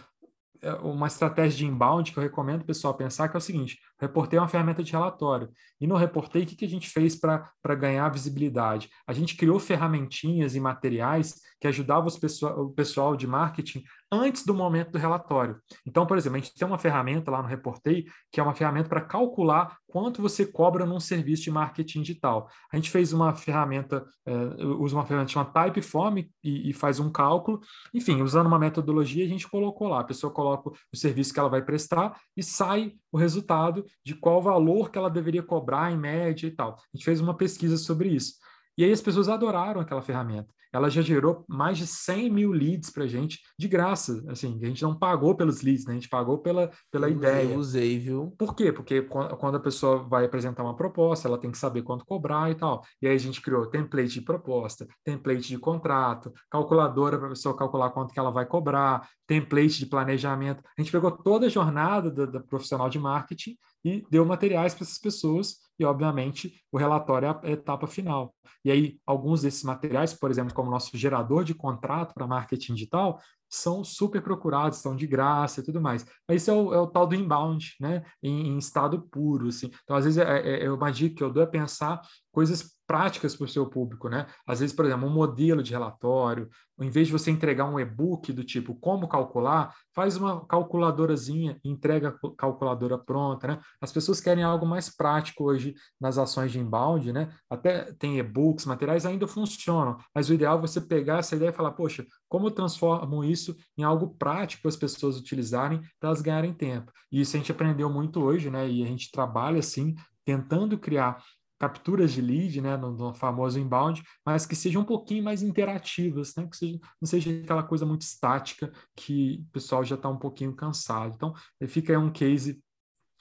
[0.81, 4.37] uma estratégia de inbound que eu recomendo o pessoal pensar, que é o seguinte: Reportei
[4.37, 5.49] é uma ferramenta de relatório.
[5.79, 8.89] E no Reportei, o que, que a gente fez para ganhar visibilidade?
[9.05, 14.53] A gente criou ferramentinhas e materiais que ajudavam pessoal, o pessoal de marketing antes do
[14.53, 15.59] momento do relatório.
[15.85, 18.87] Então, por exemplo, a gente tem uma ferramenta lá no Reportei, que é uma ferramenta
[18.87, 22.49] para calcular quanto você cobra num serviço de marketing digital.
[22.71, 24.33] A gente fez uma ferramenta, é,
[24.79, 27.59] usa uma ferramenta chamada Typeform e, e faz um cálculo.
[27.93, 29.99] Enfim, usando uma metodologia, a gente colocou lá.
[29.99, 34.41] A pessoa coloca o serviço que ela vai prestar e sai o resultado de qual
[34.41, 36.73] valor que ela deveria cobrar em média e tal.
[36.73, 38.35] A gente fez uma pesquisa sobre isso.
[38.77, 42.89] E aí as pessoas adoraram aquela ferramenta ela já gerou mais de 100 mil leads
[42.89, 44.23] para a gente de graça.
[44.27, 45.93] Assim, a gente não pagou pelos leads, né?
[45.93, 47.53] A gente pagou pela, pela ideia.
[47.53, 48.33] Eu usei, viu?
[48.37, 48.71] Por quê?
[48.71, 52.55] Porque quando a pessoa vai apresentar uma proposta, ela tem que saber quanto cobrar e
[52.55, 52.83] tal.
[53.01, 57.55] E aí a gente criou template de proposta, template de contrato, calculadora para a pessoa
[57.55, 60.63] calcular quanto que ela vai cobrar, template de planejamento.
[60.77, 64.97] A gente pegou toda a jornada da profissional de marketing e deu materiais para essas
[64.97, 68.33] pessoas e, obviamente, o relatório é a etapa final.
[68.65, 73.19] E aí, alguns desses materiais, por exemplo, como nosso gerador de contrato para marketing digital,
[73.49, 76.05] são super procurados, são de graça e tudo mais.
[76.27, 78.03] Mas isso é o, é o tal do inbound, né?
[78.21, 79.71] Em, em, estado puro, assim.
[79.83, 83.35] Então, às vezes, é, é, é uma dica que eu dou é pensar coisas práticas
[83.35, 84.25] para o seu público, né?
[84.47, 88.31] Às vezes, por exemplo, um modelo de relatório, em vez de você entregar um e-book
[88.31, 93.59] do tipo como calcular, faz uma calculadorazinha entrega a calculadora pronta, né?
[93.81, 97.29] As pessoas querem algo mais prático hoje nas ações de inbound, né?
[97.49, 101.53] Até tem e-books, materiais ainda funcionam, mas o ideal é você pegar essa ideia e
[101.53, 106.21] falar, poxa, como eu transformo isso em algo prático para as pessoas utilizarem para elas
[106.21, 106.91] ganharem tempo?
[107.11, 108.69] E isso a gente aprendeu muito hoje, né?
[108.69, 109.95] E a gente trabalha assim,
[110.25, 111.23] tentando criar
[111.59, 116.33] capturas de lead, né, no, no, famoso inbound, mas que sejam um pouquinho mais interativas,
[116.35, 120.17] né, que seja, não seja aquela coisa muito estática que o pessoal já está um
[120.17, 121.13] pouquinho cansado.
[121.15, 121.33] Então,
[121.67, 122.61] fica aí um case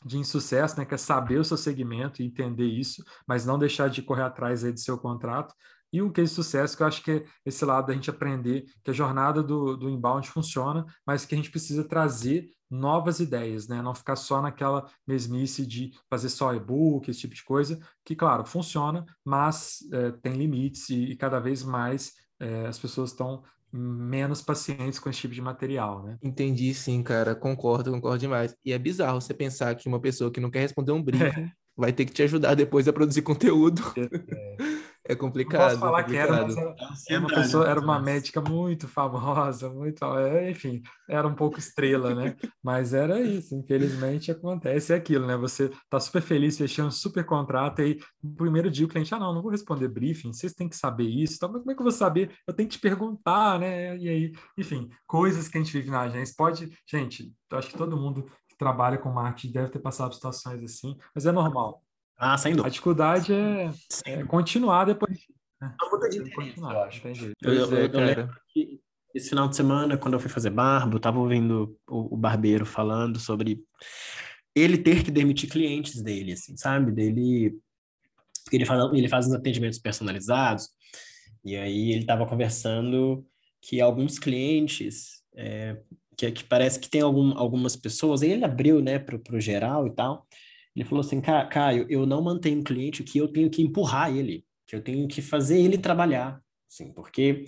[0.04, 3.88] de insucesso, né, que é saber o seu segmento e entender isso, mas não deixar
[3.88, 5.54] de correr atrás aí do seu contrato
[5.92, 8.64] e um case de sucesso que eu acho que é esse lado da gente aprender
[8.84, 13.68] que a jornada do, do inbound funciona, mas que a gente precisa trazer novas ideias,
[13.68, 13.80] né?
[13.80, 18.44] Não ficar só naquela mesmice de fazer só e-book, esse tipo de coisa, que, claro,
[18.44, 24.40] funciona, mas é, tem limites e, e, cada vez mais é, as pessoas estão menos
[24.40, 26.18] pacientes com esse tipo de material, né?
[26.22, 27.34] Entendi, sim, cara.
[27.34, 28.56] Concordo, concordo demais.
[28.64, 31.52] E é bizarro você pensar que uma pessoa que não quer responder um briefing é.
[31.76, 33.82] vai ter que te ajudar depois a produzir conteúdo.
[33.96, 34.85] É.
[35.08, 35.60] É complicado.
[35.60, 36.76] Não posso falar é que era, mas era,
[37.08, 42.14] era uma pessoa, era uma médica muito famosa, muito, é, enfim, era um pouco estrela,
[42.14, 42.36] né?
[42.62, 45.36] Mas era isso, infelizmente acontece aquilo, né?
[45.36, 49.18] Você tá super feliz, fechando super contrato, e aí no primeiro dia o cliente, ah,
[49.18, 51.84] não, não vou responder briefing, vocês têm que saber isso, então, como é que eu
[51.84, 52.32] vou saber?
[52.46, 53.96] Eu tenho que te perguntar, né?
[53.96, 56.34] E aí, enfim, coisas que a gente vive na agência.
[56.36, 60.62] Pode, gente, eu acho que todo mundo que trabalha com marketing deve ter passado situações
[60.62, 61.85] assim, mas é normal.
[62.18, 62.68] Ah, sem dúvida.
[62.68, 63.70] A dificuldade é,
[64.06, 65.18] é continuar depois.
[65.60, 65.74] Né?
[65.90, 67.08] Muda de interesse, eu acho.
[67.08, 68.80] Eu, eu, eu, eu lembro que
[69.14, 72.66] esse final de semana, quando eu fui fazer barba, eu estava ouvindo o, o, barbeiro
[72.66, 73.62] falando sobre
[74.54, 76.92] ele ter que demitir clientes dele, assim, sabe?
[76.92, 77.58] Dele.
[78.44, 80.68] Porque ele faz, ele faz uns atendimentos personalizados,
[81.44, 83.26] e aí ele estava conversando
[83.60, 85.22] que alguns clientes.
[85.34, 85.76] É,
[86.16, 89.86] que, que parece que tem algum, algumas pessoas, aí ele abriu, né, para o geral
[89.86, 90.26] e tal,
[90.76, 94.44] ele falou assim, Caio, eu não mantenho um cliente que eu tenho que empurrar ele,
[94.66, 97.46] que eu tenho que fazer ele trabalhar, assim, porque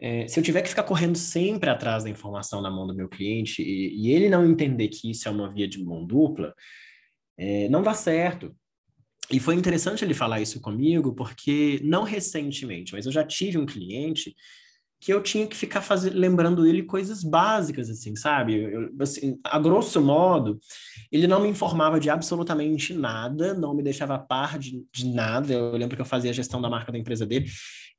[0.00, 3.08] é, se eu tiver que ficar correndo sempre atrás da informação na mão do meu
[3.08, 6.54] cliente e, e ele não entender que isso é uma via de mão dupla,
[7.36, 8.54] é, não dá certo.
[9.30, 13.66] E foi interessante ele falar isso comigo, porque não recentemente, mas eu já tive um
[13.66, 14.34] cliente
[15.04, 18.54] que eu tinha que ficar lembrando ele coisas básicas, assim, sabe?
[18.54, 20.58] Eu, assim, a grosso modo,
[21.12, 25.52] ele não me informava de absolutamente nada, não me deixava a par de, de nada.
[25.52, 27.50] Eu lembro que eu fazia a gestão da marca da empresa dele.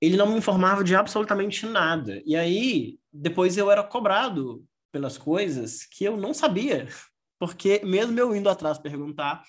[0.02, 2.24] Ele não me informava de absolutamente nada.
[2.26, 6.88] E aí, depois eu era cobrado pelas coisas que eu não sabia.
[7.38, 9.44] Porque mesmo eu indo atrás perguntar,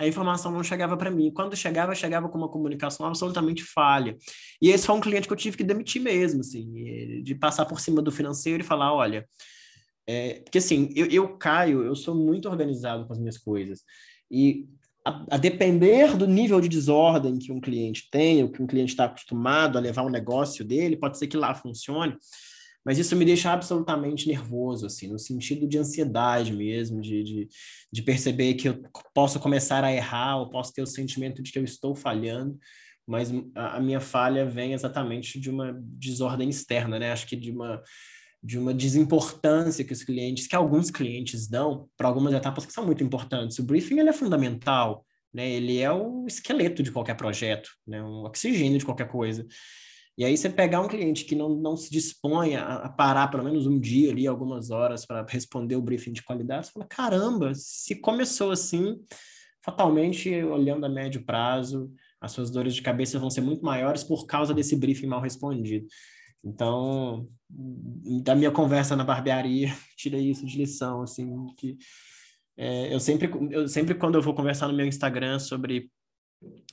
[0.00, 1.30] a informação não chegava para mim.
[1.30, 4.16] Quando chegava, chegava com uma comunicação absolutamente falha.
[4.60, 7.78] E esse foi um cliente que eu tive que demitir mesmo, assim, de passar por
[7.80, 9.28] cima do financeiro e falar, olha,
[10.06, 13.82] é, porque assim, eu, eu caio, eu sou muito organizado com as minhas coisas.
[14.30, 14.66] E
[15.04, 18.92] a, a, depender do nível de desordem que um cliente tem, ou que um cliente
[18.92, 22.16] está acostumado a levar o negócio dele, pode ser que lá funcione,
[22.84, 27.48] mas isso me deixa absolutamente nervoso, assim, no sentido de ansiedade mesmo, de, de,
[27.92, 28.82] de perceber que eu
[29.14, 32.58] posso começar a errar, ou posso ter o sentimento de que eu estou falhando,
[33.06, 37.12] mas a, a minha falha vem exatamente de uma desordem externa, né?
[37.12, 37.82] Acho que de uma
[38.42, 42.86] de uma desimportância que os clientes, que alguns clientes dão para algumas etapas que são
[42.86, 43.58] muito importantes.
[43.58, 45.48] O briefing ele é fundamental, né?
[45.48, 48.02] Ele é o esqueleto de qualquer projeto, né?
[48.02, 49.46] Um oxigênio de qualquer coisa.
[50.20, 53.42] E aí você pegar um cliente que não, não se dispõe a, a parar pelo
[53.42, 57.54] menos um dia ali, algumas horas, para responder o briefing de qualidade, você fala, caramba,
[57.54, 59.00] se começou assim,
[59.64, 64.26] fatalmente, olhando a médio prazo, as suas dores de cabeça vão ser muito maiores por
[64.26, 65.86] causa desse briefing mal respondido.
[66.44, 67.26] Então,
[68.22, 71.78] da minha conversa na barbearia, tirei isso de lição, assim, que
[72.58, 75.90] é, eu sempre, eu sempre quando eu vou conversar no meu Instagram sobre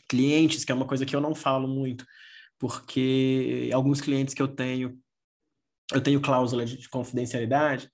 [0.09, 2.05] clientes, que é uma coisa que eu não falo muito,
[2.59, 4.97] porque alguns clientes que eu tenho,
[5.93, 7.89] eu tenho cláusula de confidencialidade,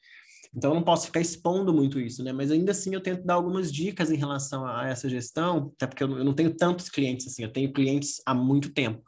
[0.56, 2.32] então eu não posso ficar expondo muito isso, né?
[2.32, 6.04] Mas ainda assim eu tento dar algumas dicas em relação a essa gestão, até porque
[6.04, 9.04] eu não tenho tantos clientes assim, eu tenho clientes há muito tempo,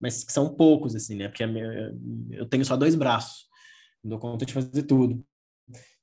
[0.00, 1.28] mas são poucos assim, né?
[1.28, 1.44] Porque
[2.30, 3.46] eu tenho só dois braços,
[4.02, 5.24] não dou conta de fazer tudo.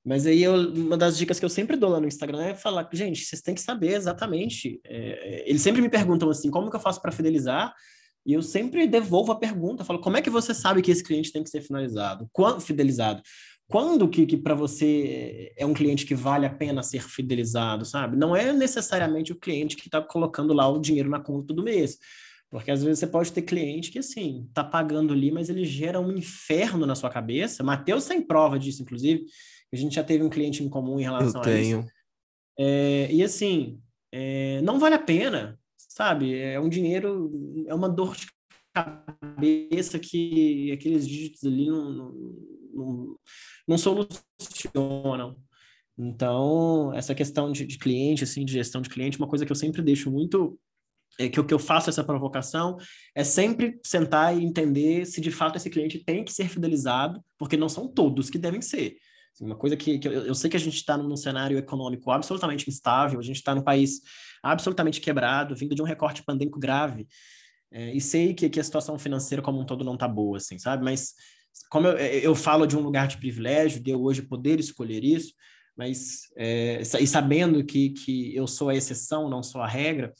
[0.05, 2.89] Mas aí eu, uma das dicas que eu sempre dou lá no Instagram é falar,
[2.91, 4.81] gente, vocês têm que saber exatamente.
[4.83, 7.73] É, eles sempre me perguntam assim, como que eu faço para fidelizar?
[8.25, 11.31] E eu sempre devolvo a pergunta, falo, como é que você sabe que esse cliente
[11.31, 12.29] tem que ser finalizado?
[12.31, 13.21] Quando fidelizado?
[13.67, 18.15] Quando que, que para você é um cliente que vale a pena ser fidelizado, sabe?
[18.15, 21.97] Não é necessariamente o cliente que está colocando lá o dinheiro na conta do mês.
[22.49, 25.99] Porque às vezes você pode ter cliente que, assim, tá pagando ali, mas ele gera
[25.99, 27.63] um inferno na sua cabeça.
[27.63, 29.25] Matheus tem prova disso, inclusive.
[29.73, 31.77] A gente já teve um cliente em comum em relação Eu tenho.
[31.79, 31.91] a isso.
[32.59, 35.59] É, e assim, é, não vale a pena,
[35.93, 36.35] sabe?
[36.35, 37.31] É um dinheiro,
[37.67, 38.27] é uma dor de
[38.73, 42.11] cabeça que aqueles dígitos ali não, não,
[42.73, 43.19] não,
[43.67, 45.37] não solucionam.
[45.95, 49.55] Então, essa questão de, de, cliente, assim, de gestão de cliente, uma coisa que eu
[49.55, 50.59] sempre deixo muito,
[51.19, 52.75] é que o que eu faço essa provocação
[53.13, 57.55] é sempre sentar e entender se de fato esse cliente tem que ser fidelizado, porque
[57.55, 58.95] não são todos que devem ser.
[59.33, 62.11] Assim, uma coisa que, que eu, eu, sei que a gente está num cenário econômico
[62.11, 64.01] absolutamente instável, a gente está num país
[64.43, 67.07] absolutamente quebrado, vindo de um recorte pandêmico grave,
[67.71, 70.59] é, e sei que, que a situação financeira como um todo não está boa, assim,
[70.59, 70.83] sabe?
[70.83, 71.13] Mas
[71.69, 75.33] como eu, eu falo de um lugar de privilégio, de eu hoje poder escolher isso,
[75.75, 80.13] mas é, e sabendo que, que eu sou a exceção, não sou a regra,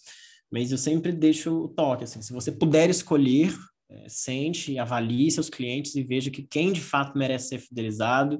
[0.51, 3.55] mas eu sempre deixo o toque, assim, se você puder escolher,
[3.89, 8.39] é, sente, avalie seus clientes e veja que quem de fato merece ser fidelizado,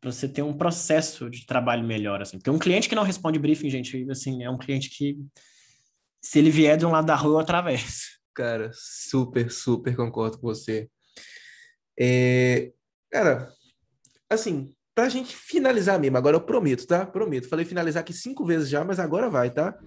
[0.00, 2.38] para você ter um processo de trabalho melhor, assim.
[2.38, 5.18] Porque um cliente que não responde briefing, gente, assim, é um cliente que,
[6.22, 8.16] se ele vier de um lado da rua, eu atravesso.
[8.34, 10.88] Cara, super, super concordo com você.
[11.98, 12.72] É,
[13.10, 13.50] cara,
[14.28, 17.06] assim, pra gente finalizar mesmo, agora eu prometo, tá?
[17.06, 17.48] Prometo.
[17.48, 19.78] Falei finalizar aqui cinco vezes já, mas agora vai, tá?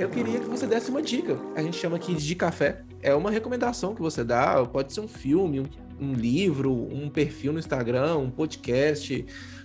[0.00, 1.38] eu queria que você desse uma dica.
[1.54, 2.82] A gente chama aqui de café.
[3.02, 5.66] É uma recomendação que você dá, pode ser um filme, um,
[6.00, 9.24] um livro, um perfil no Instagram, um podcast,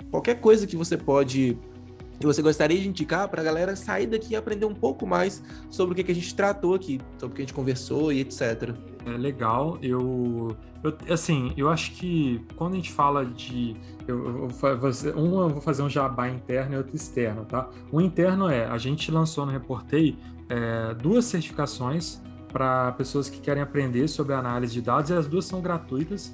[0.09, 1.57] qualquer coisa que você pode
[2.19, 5.43] que você gostaria de indicar para a galera sair daqui e aprender um pouco mais
[5.69, 8.21] sobre o que, que a gente tratou aqui, sobre o que a gente conversou e
[8.21, 8.73] etc.
[9.05, 13.75] É legal, eu, eu assim, eu acho que quando a gente fala de
[14.07, 17.69] eu, eu, um eu vou fazer um jabá interno e outro externo, tá?
[17.91, 20.17] O interno é, a gente lançou no Reportei
[20.49, 22.21] é, duas certificações
[22.55, 26.33] para pessoas que querem aprender sobre análise de dados e as duas são gratuitas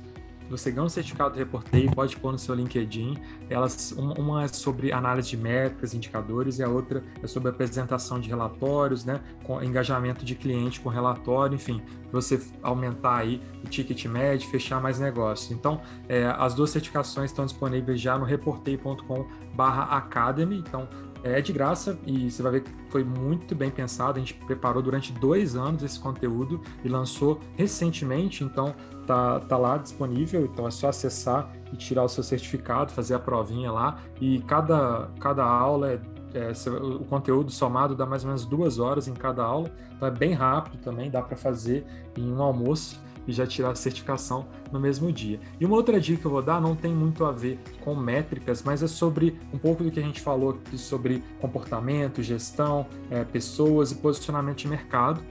[0.52, 3.18] você ganha um certificado de reportei, pode pôr no seu LinkedIn.
[3.50, 8.28] Elas, uma é sobre análise de métricas, indicadores, e a outra é sobre apresentação de
[8.28, 14.50] relatórios, né, com engajamento de cliente com relatório, enfim, você aumentar aí o ticket médio,
[14.50, 15.52] fechar mais negócios.
[15.52, 20.58] Então, é, as duas certificações estão disponíveis já no reportei.com/academy.
[20.58, 20.90] Então,
[21.24, 24.18] é de graça e você vai ver que foi muito bem pensado.
[24.18, 28.74] A gente preparou durante dois anos esse conteúdo e lançou recentemente, então
[29.06, 30.46] tá, tá lá disponível.
[30.46, 34.00] Então é só acessar e tirar o seu certificado, fazer a provinha lá.
[34.20, 36.02] E cada, cada aula é
[36.34, 40.12] é, o conteúdo somado dá mais ou menos duas horas em cada aula, então é
[40.12, 41.86] bem rápido também, dá para fazer
[42.18, 45.40] em um almoço e já tirar a certificação no mesmo dia.
[45.60, 48.64] E uma outra dica que eu vou dar não tem muito a ver com métricas,
[48.64, 53.24] mas é sobre um pouco do que a gente falou aqui sobre comportamento, gestão, é,
[53.24, 55.22] pessoas e posicionamento de mercado.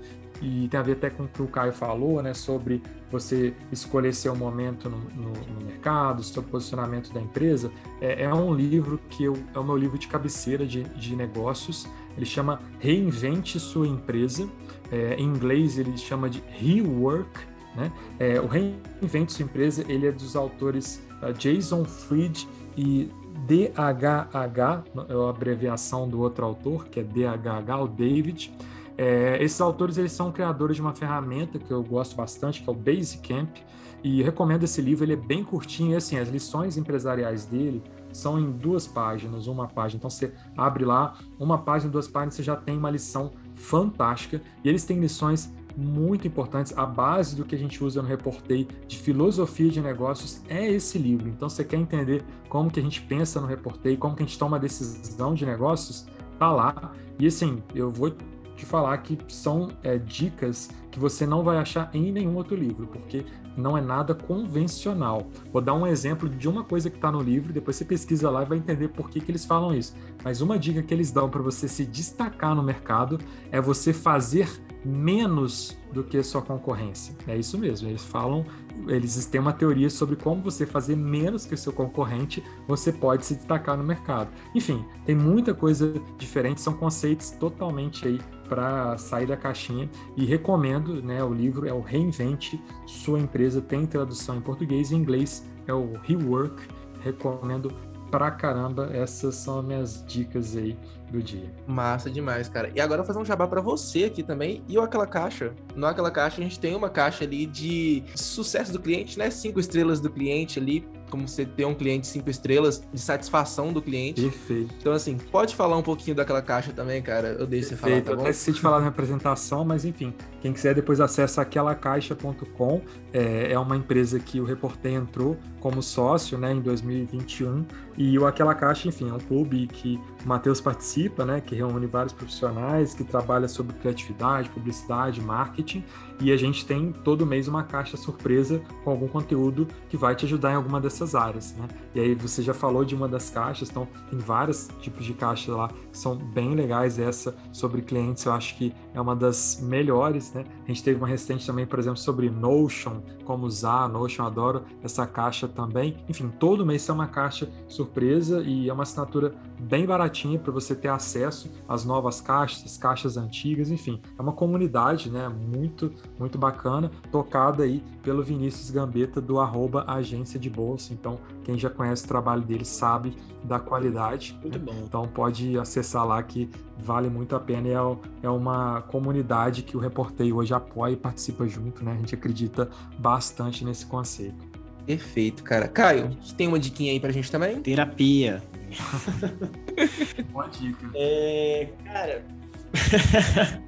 [0.42, 4.14] E tem a ver até com o que o Caio falou, né, sobre você escolher
[4.14, 7.70] seu momento no, no, no mercado, seu posicionamento da empresa.
[8.00, 11.86] É, é, um livro que eu, é o meu livro de cabeceira de, de negócios.
[12.16, 14.48] Ele chama Reinvente Sua Empresa.
[14.90, 17.92] É, em inglês ele chama de Rework né?
[18.18, 23.10] É, o Reinvente Sua Empresa ele é dos autores uh, Jason Fried e
[23.46, 28.52] DHH, é a abreviação do outro autor, que é DHH, o David.
[28.96, 32.72] É, esses autores eles são criadores de uma ferramenta que eu gosto bastante, que é
[32.72, 33.56] o Basecamp,
[34.02, 38.38] e recomendo esse livro, ele é bem curtinho, e assim, as lições empresariais dele são
[38.38, 39.98] em duas páginas, uma página.
[39.98, 44.68] Então você abre lá, uma página, duas páginas, você já tem uma lição fantástica, e
[44.68, 46.76] eles têm lições muito importantes.
[46.76, 50.98] A base do que a gente usa no Reportei de filosofia de negócios é esse
[50.98, 51.28] livro.
[51.28, 54.38] Então, você quer entender como que a gente pensa no Reportei, como que a gente
[54.38, 56.06] toma decisão de negócios,
[56.38, 56.92] tá lá.
[57.18, 58.14] E assim, eu vou
[58.56, 62.86] te falar que são é, dicas que você não vai achar em nenhum outro livro,
[62.86, 63.24] porque
[63.56, 65.26] não é nada convencional.
[65.52, 68.42] Vou dar um exemplo de uma coisa que está no livro, depois você pesquisa lá
[68.42, 69.94] e vai entender por que, que eles falam isso.
[70.22, 73.18] Mas uma dica que eles dão para você se destacar no mercado
[73.50, 74.48] é você fazer
[74.84, 77.14] menos do que sua concorrência.
[77.26, 78.44] É isso mesmo, eles falam,
[78.88, 83.26] eles têm uma teoria sobre como você fazer menos que o seu concorrente, você pode
[83.26, 84.30] se destacar no mercado.
[84.54, 88.18] Enfim, tem muita coisa diferente, são conceitos totalmente aí
[88.48, 93.86] para sair da caixinha e recomendo, né, o livro é o Reinvente Sua Empresa, tem
[93.86, 96.60] tradução em português e inglês é o Rework,
[97.02, 97.72] recomendo
[98.10, 100.76] pra caramba, essas são as minhas dicas aí
[101.10, 101.52] do dia.
[101.66, 102.70] Massa demais, cara.
[102.74, 104.62] E agora eu vou fazer um jabá para você aqui também.
[104.68, 105.52] E o Aquela Caixa?
[105.74, 109.30] No Aquela Caixa a gente tem uma caixa ali de sucesso do cliente, né?
[109.30, 113.82] Cinco estrelas do cliente ali como você ter um cliente cinco estrelas, de satisfação do
[113.82, 114.22] cliente.
[114.22, 114.74] Perfeito.
[114.78, 117.36] Então, assim, pode falar um pouquinho daquela caixa também, cara?
[117.38, 117.70] Eu deixo Perfeito.
[117.70, 118.16] você falar, tá bom?
[118.16, 122.80] Eu até esqueci de falar na apresentação, mas enfim, quem quiser depois acessa aquelacaixa.com.
[123.12, 127.64] É, é uma empresa que o Reporter entrou como sócio, né, em 2021.
[127.96, 131.86] E o Aquela Caixa, enfim, é um clube que o Matheus participa, né, que reúne
[131.86, 135.84] vários profissionais, que trabalha sobre criatividade, publicidade, marketing.
[136.20, 140.24] E a gente tem todo mês uma caixa surpresa com algum conteúdo que vai te
[140.26, 141.66] ajudar em alguma dessas áreas, né?
[141.94, 145.54] E aí você já falou de uma das caixas, então tem vários tipos de caixas
[145.54, 146.98] lá que são bem legais.
[146.98, 150.44] Essa sobre clientes eu acho que é uma das melhores, né?
[150.64, 155.06] A gente teve uma recente também, por exemplo, sobre Notion, como usar Notion, adoro essa
[155.06, 155.96] caixa também.
[156.08, 160.74] Enfim, todo mês é uma caixa surpresa e é uma assinatura bem baratinha para você
[160.74, 165.28] ter acesso às novas caixas, caixas antigas, enfim, é uma comunidade, né?
[165.28, 170.89] Muito muito bacana, tocada aí pelo Vinícius Gambetta do arroba Agência de Bolsa.
[170.92, 173.14] Então, quem já conhece o trabalho dele sabe
[173.44, 174.38] da qualidade.
[174.42, 174.64] Muito né?
[174.64, 174.74] bom.
[174.84, 179.76] Então pode acessar lá que vale muito a pena e é, é uma comunidade que
[179.76, 181.92] o Reporteio hoje apoia e participa junto, né?
[181.92, 182.68] A gente acredita
[182.98, 184.50] bastante nesse conceito.
[184.86, 185.68] Perfeito, cara.
[185.68, 187.60] Caio, você tem uma diquinha aí pra gente também?
[187.60, 188.42] Terapia.
[190.32, 190.90] Boa dica.
[190.94, 192.24] É, cara,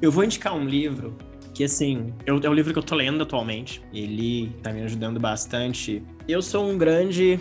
[0.00, 1.16] eu vou indicar um livro
[1.56, 3.82] que assim, eu, é o livro que eu tô lendo atualmente.
[3.92, 6.02] Ele tá me ajudando bastante.
[6.28, 7.38] Eu sou um grande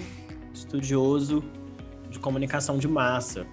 [0.53, 1.43] estudioso
[2.07, 3.47] de comunicação de massa.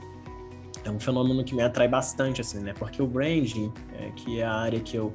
[0.84, 2.74] É um fenômeno que me atrai bastante, assim, né?
[2.78, 5.10] Porque o branding, é, que é a área que eu,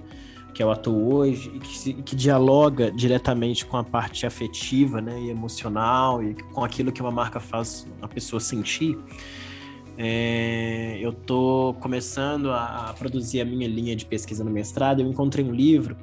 [0.56, 5.22] que eu atuo hoje, e que, que dialoga diretamente com a parte afetiva, né?
[5.22, 8.98] E emocional, e com aquilo que uma marca faz a pessoa sentir,
[10.00, 15.00] é, eu estou começando a, a, produzir a minha linha de pesquisa no mestrado.
[15.00, 15.96] Eu encontrei um livro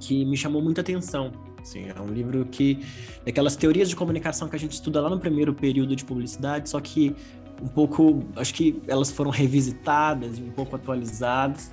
[0.00, 1.53] que me chamou muita atenção.
[1.64, 2.84] Assim, é um livro que
[3.24, 6.78] daquelas teorias de comunicação que a gente estuda lá no primeiro período de publicidade, só
[6.78, 7.16] que
[7.62, 11.72] um pouco, acho que elas foram revisitadas e um pouco atualizadas.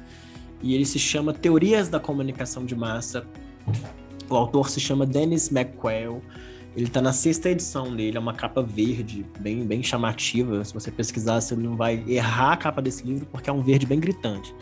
[0.61, 3.27] E ele se chama Teorias da Comunicação de Massa.
[4.29, 6.21] O autor se chama Dennis McQuail.
[6.73, 10.63] Ele tá na sexta edição dele, é uma capa verde, bem, bem chamativa.
[10.63, 13.85] Se você pesquisar, você não vai errar a capa desse livro, porque é um verde
[13.85, 14.55] bem gritante.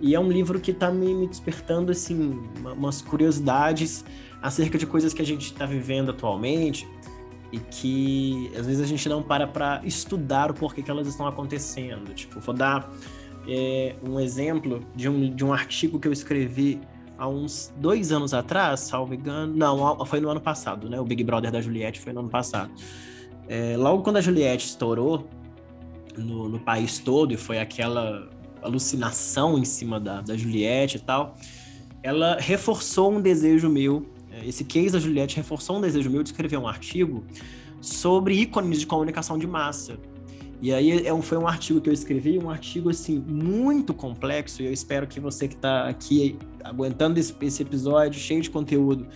[0.00, 2.38] E é um livro que tá me, me despertando, assim,
[2.76, 4.04] umas curiosidades
[4.42, 6.88] acerca de coisas que a gente está vivendo atualmente
[7.52, 11.26] e que às vezes a gente não para para estudar o porquê que elas estão
[11.26, 12.12] acontecendo.
[12.14, 12.90] Tipo, vou dar
[13.46, 16.80] é, um exemplo de um, de um artigo que eu escrevi
[17.18, 19.54] há uns dois anos atrás, salvo engano.
[19.54, 20.98] Não, foi no ano passado, né?
[20.98, 22.72] O Big Brother da Juliette foi no ano passado.
[23.48, 25.28] É, logo quando a Juliette estourou
[26.16, 28.28] no, no, país todo e foi aquela
[28.62, 31.36] alucinação em cima da, da Juliette e tal,
[32.02, 34.06] ela reforçou um desejo meu.
[34.44, 37.24] Esse case da Juliette reforçou um desejo meu de escrever um artigo
[37.80, 39.98] sobre ícones de comunicação de massa.
[40.62, 44.62] E aí é um, foi um artigo que eu escrevi, um artigo assim muito complexo,
[44.62, 49.08] e eu espero que você que está aqui aguentando esse, esse, episódio cheio de conteúdo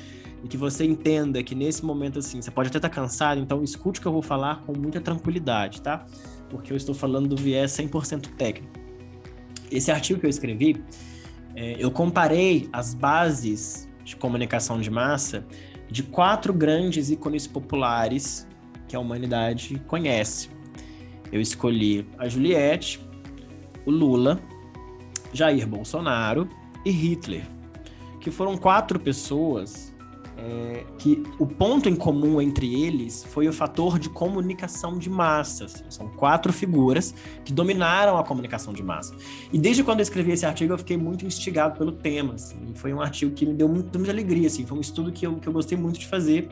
[0.42, 3.62] e que você entenda que nesse momento assim, você pode até estar tá cansado, então
[3.62, 6.04] escute o que eu vou falar com muita tranquilidade, tá?
[6.50, 8.72] Porque eu estou falando do viés 100% técnico.
[9.70, 10.82] Esse artigo que eu escrevi,
[11.54, 15.44] é, eu comparei as bases de comunicação de massa
[15.90, 18.46] de quatro grandes ícones populares
[18.88, 20.48] que a humanidade conhece.
[21.30, 23.00] Eu escolhi a Juliette,
[23.84, 24.40] o Lula,
[25.32, 26.48] Jair Bolsonaro
[26.84, 27.46] e Hitler,
[28.20, 29.92] que foram quatro pessoas
[30.37, 35.82] é, que o ponto em comum entre eles foi o fator de comunicação de massas.
[35.89, 37.14] São quatro figuras
[37.45, 39.14] que dominaram a comunicação de massa.
[39.53, 42.34] E desde quando eu escrevi esse artigo, eu fiquei muito instigado pelo tema.
[42.34, 44.47] Assim, foi um artigo que me deu muito, muita alegria.
[44.47, 46.49] Assim, foi um estudo que eu, que eu gostei muito de fazer.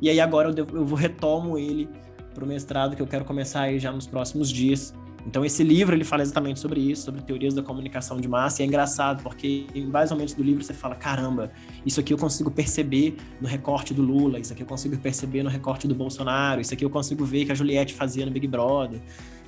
[0.00, 1.88] E aí agora eu, eu retomo ele
[2.34, 4.94] para o mestrado que eu quero começar aí já nos próximos dias.
[5.26, 8.64] Então esse livro ele fala exatamente sobre isso, sobre teorias da comunicação de massa, e
[8.64, 11.50] é engraçado porque em vários momentos do livro você fala, caramba,
[11.84, 15.50] isso aqui eu consigo perceber no recorte do Lula, isso aqui eu consigo perceber no
[15.50, 19.00] recorte do Bolsonaro, isso aqui eu consigo ver que a Juliette fazia no Big Brother.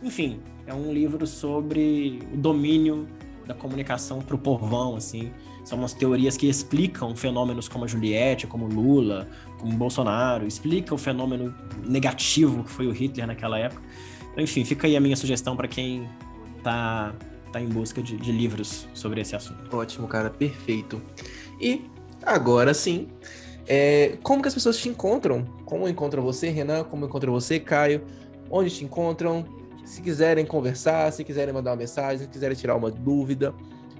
[0.02, 3.08] Enfim, é um livro sobre o domínio
[3.46, 5.30] da comunicação para o povão, assim.
[5.64, 10.98] São umas teorias que explicam fenômenos como a Juliette, como Lula, como Bolsonaro, explica o
[10.98, 11.54] fenômeno
[11.86, 13.80] negativo que foi o Hitler naquela época.
[14.32, 16.08] Então, enfim, fica aí a minha sugestão para quem
[16.62, 17.14] tá,
[17.52, 19.76] tá em busca de, de livros sobre esse assunto.
[19.76, 21.00] Ótimo, cara, perfeito.
[21.60, 21.84] E
[22.24, 23.08] agora sim,
[23.66, 25.44] é, como que as pessoas te encontram?
[25.64, 26.84] Como encontram você, Renan?
[26.84, 28.02] Como encontram você, Caio?
[28.50, 29.44] Onde te encontram?
[29.84, 33.54] Se quiserem conversar, se quiserem mandar uma mensagem, se quiserem tirar uma dúvida,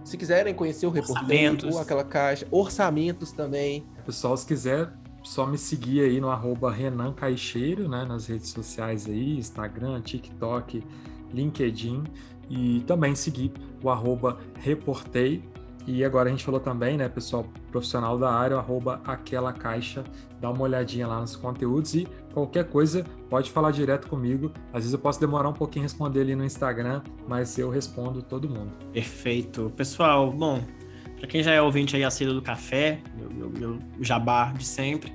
[0.04, 3.84] se quiserem conhecer o reportamento, aquela caixa, orçamentos também.
[4.06, 9.06] Pessoal, se quiser, só me seguir aí no arroba Renan Caixeiro, né, nas redes sociais
[9.06, 10.82] aí, Instagram, TikTok,
[11.32, 12.04] LinkedIn,
[12.50, 13.52] e também seguir
[13.82, 15.42] o arroba Reportei,
[15.86, 20.04] e agora a gente falou também, né, pessoal, profissional da área, arroba aquela caixa,
[20.40, 24.52] dá uma olhadinha lá nos conteúdos e qualquer coisa pode falar direto comigo.
[24.68, 28.48] Às vezes eu posso demorar um pouquinho responder ali no Instagram, mas eu respondo todo
[28.48, 28.70] mundo.
[28.92, 29.72] Perfeito.
[29.76, 30.62] Pessoal, bom,
[31.22, 35.12] para quem já é ouvinte aí assíduo do café, meu, meu, meu jabá de sempre,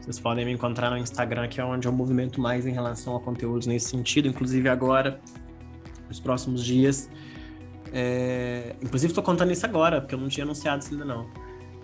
[0.00, 3.20] vocês podem me encontrar no Instagram, que é onde eu movimento mais em relação a
[3.20, 5.20] conteúdos nesse sentido, inclusive agora,
[6.08, 7.10] nos próximos dias
[7.92, 11.28] é, inclusive, estou contando isso agora, porque eu não tinha anunciado isso ainda não.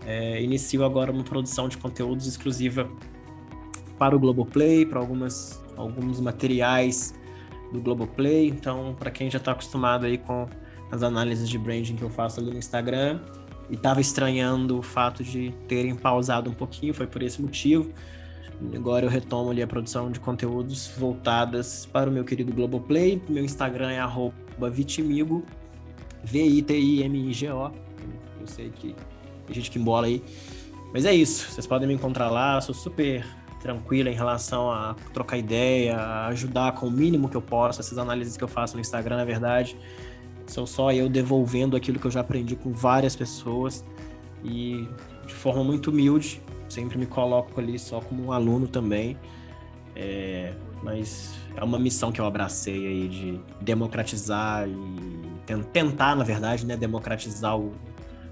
[0.07, 2.91] É, inicio agora uma produção de conteúdos exclusiva
[3.99, 7.15] para o Globoplay, para algumas, alguns materiais
[7.71, 8.49] do Globoplay.
[8.49, 10.49] Então, para quem já está acostumado aí com
[10.91, 13.21] as análises de branding que eu faço ali no Instagram
[13.71, 17.91] e estava estranhando o fato de terem pausado um pouquinho, foi por esse motivo.
[18.75, 23.23] Agora eu retomo ali a produção de conteúdos voltadas para o meu querido Globoplay.
[23.29, 25.45] Meu Instagram é vitimigo
[26.25, 27.71] V-I-T-I-M-I-G-O.
[28.41, 28.97] Eu sei que
[29.47, 30.23] tem gente que embola aí.
[30.93, 31.53] Mas é isso.
[31.53, 32.61] Vocês podem me encontrar lá.
[32.61, 33.25] Sou super
[33.61, 37.81] tranquila em relação a trocar ideia, a ajudar com o mínimo que eu posso.
[37.81, 39.77] Essas análises que eu faço no Instagram, na verdade,
[40.49, 43.85] são só eu devolvendo aquilo que eu já aprendi com várias pessoas
[44.45, 44.89] e
[45.27, 46.43] de forma muito humilde.
[46.69, 49.17] Sempre me coloco ali só como um aluno também.
[49.95, 56.65] É, mas é uma missão que eu abracei aí de democratizar e tentar, na verdade,
[56.65, 57.73] né, democratizar o,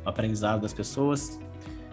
[0.07, 1.39] aprendizado das pessoas.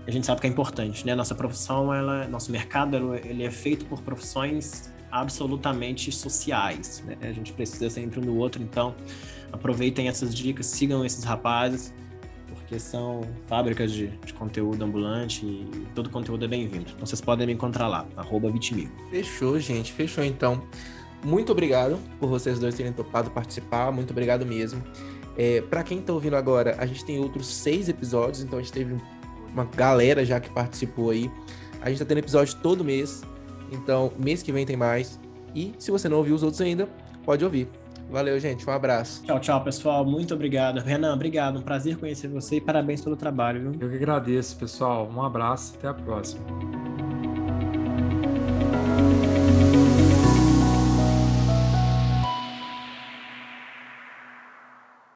[0.06, 1.16] A gente sabe que é importante, né?
[1.16, 7.18] Nossa profissão, ela, nosso mercado, ele é feito por profissões absolutamente sociais, né?
[7.22, 8.94] A gente precisa sempre um do outro, então
[9.54, 11.94] aproveitem essas dicas, sigam esses rapazes,
[12.50, 16.88] porque são fábricas de, de conteúdo ambulante e todo conteúdo é bem-vindo.
[16.94, 18.92] Então vocês podem me encontrar lá, arroba Vitimigo.
[19.10, 20.62] Fechou, gente, fechou então.
[21.24, 24.84] Muito obrigado por vocês dois terem topado participar, muito obrigado mesmo.
[25.38, 28.74] É, para quem tá ouvindo agora, a gente tem outros seis episódios, então a gente
[28.74, 28.96] teve
[29.52, 31.32] uma galera já que participou aí.
[31.80, 33.24] A gente tá tendo episódio todo mês,
[33.72, 35.20] então mês que vem tem mais.
[35.56, 36.90] E se você não ouviu os outros ainda,
[37.24, 37.70] pode ouvir.
[38.10, 38.70] Valeu, gente.
[38.70, 39.24] Um abraço.
[39.24, 40.06] Tchau, tchau, pessoal.
[40.06, 40.80] Muito obrigado.
[40.80, 41.60] Renan, obrigado.
[41.60, 43.72] Um prazer conhecer você e parabéns pelo trabalho.
[43.72, 43.82] Viu?
[43.82, 45.10] Eu que agradeço, pessoal.
[45.14, 45.76] Um abraço.
[45.78, 46.44] Até a próxima.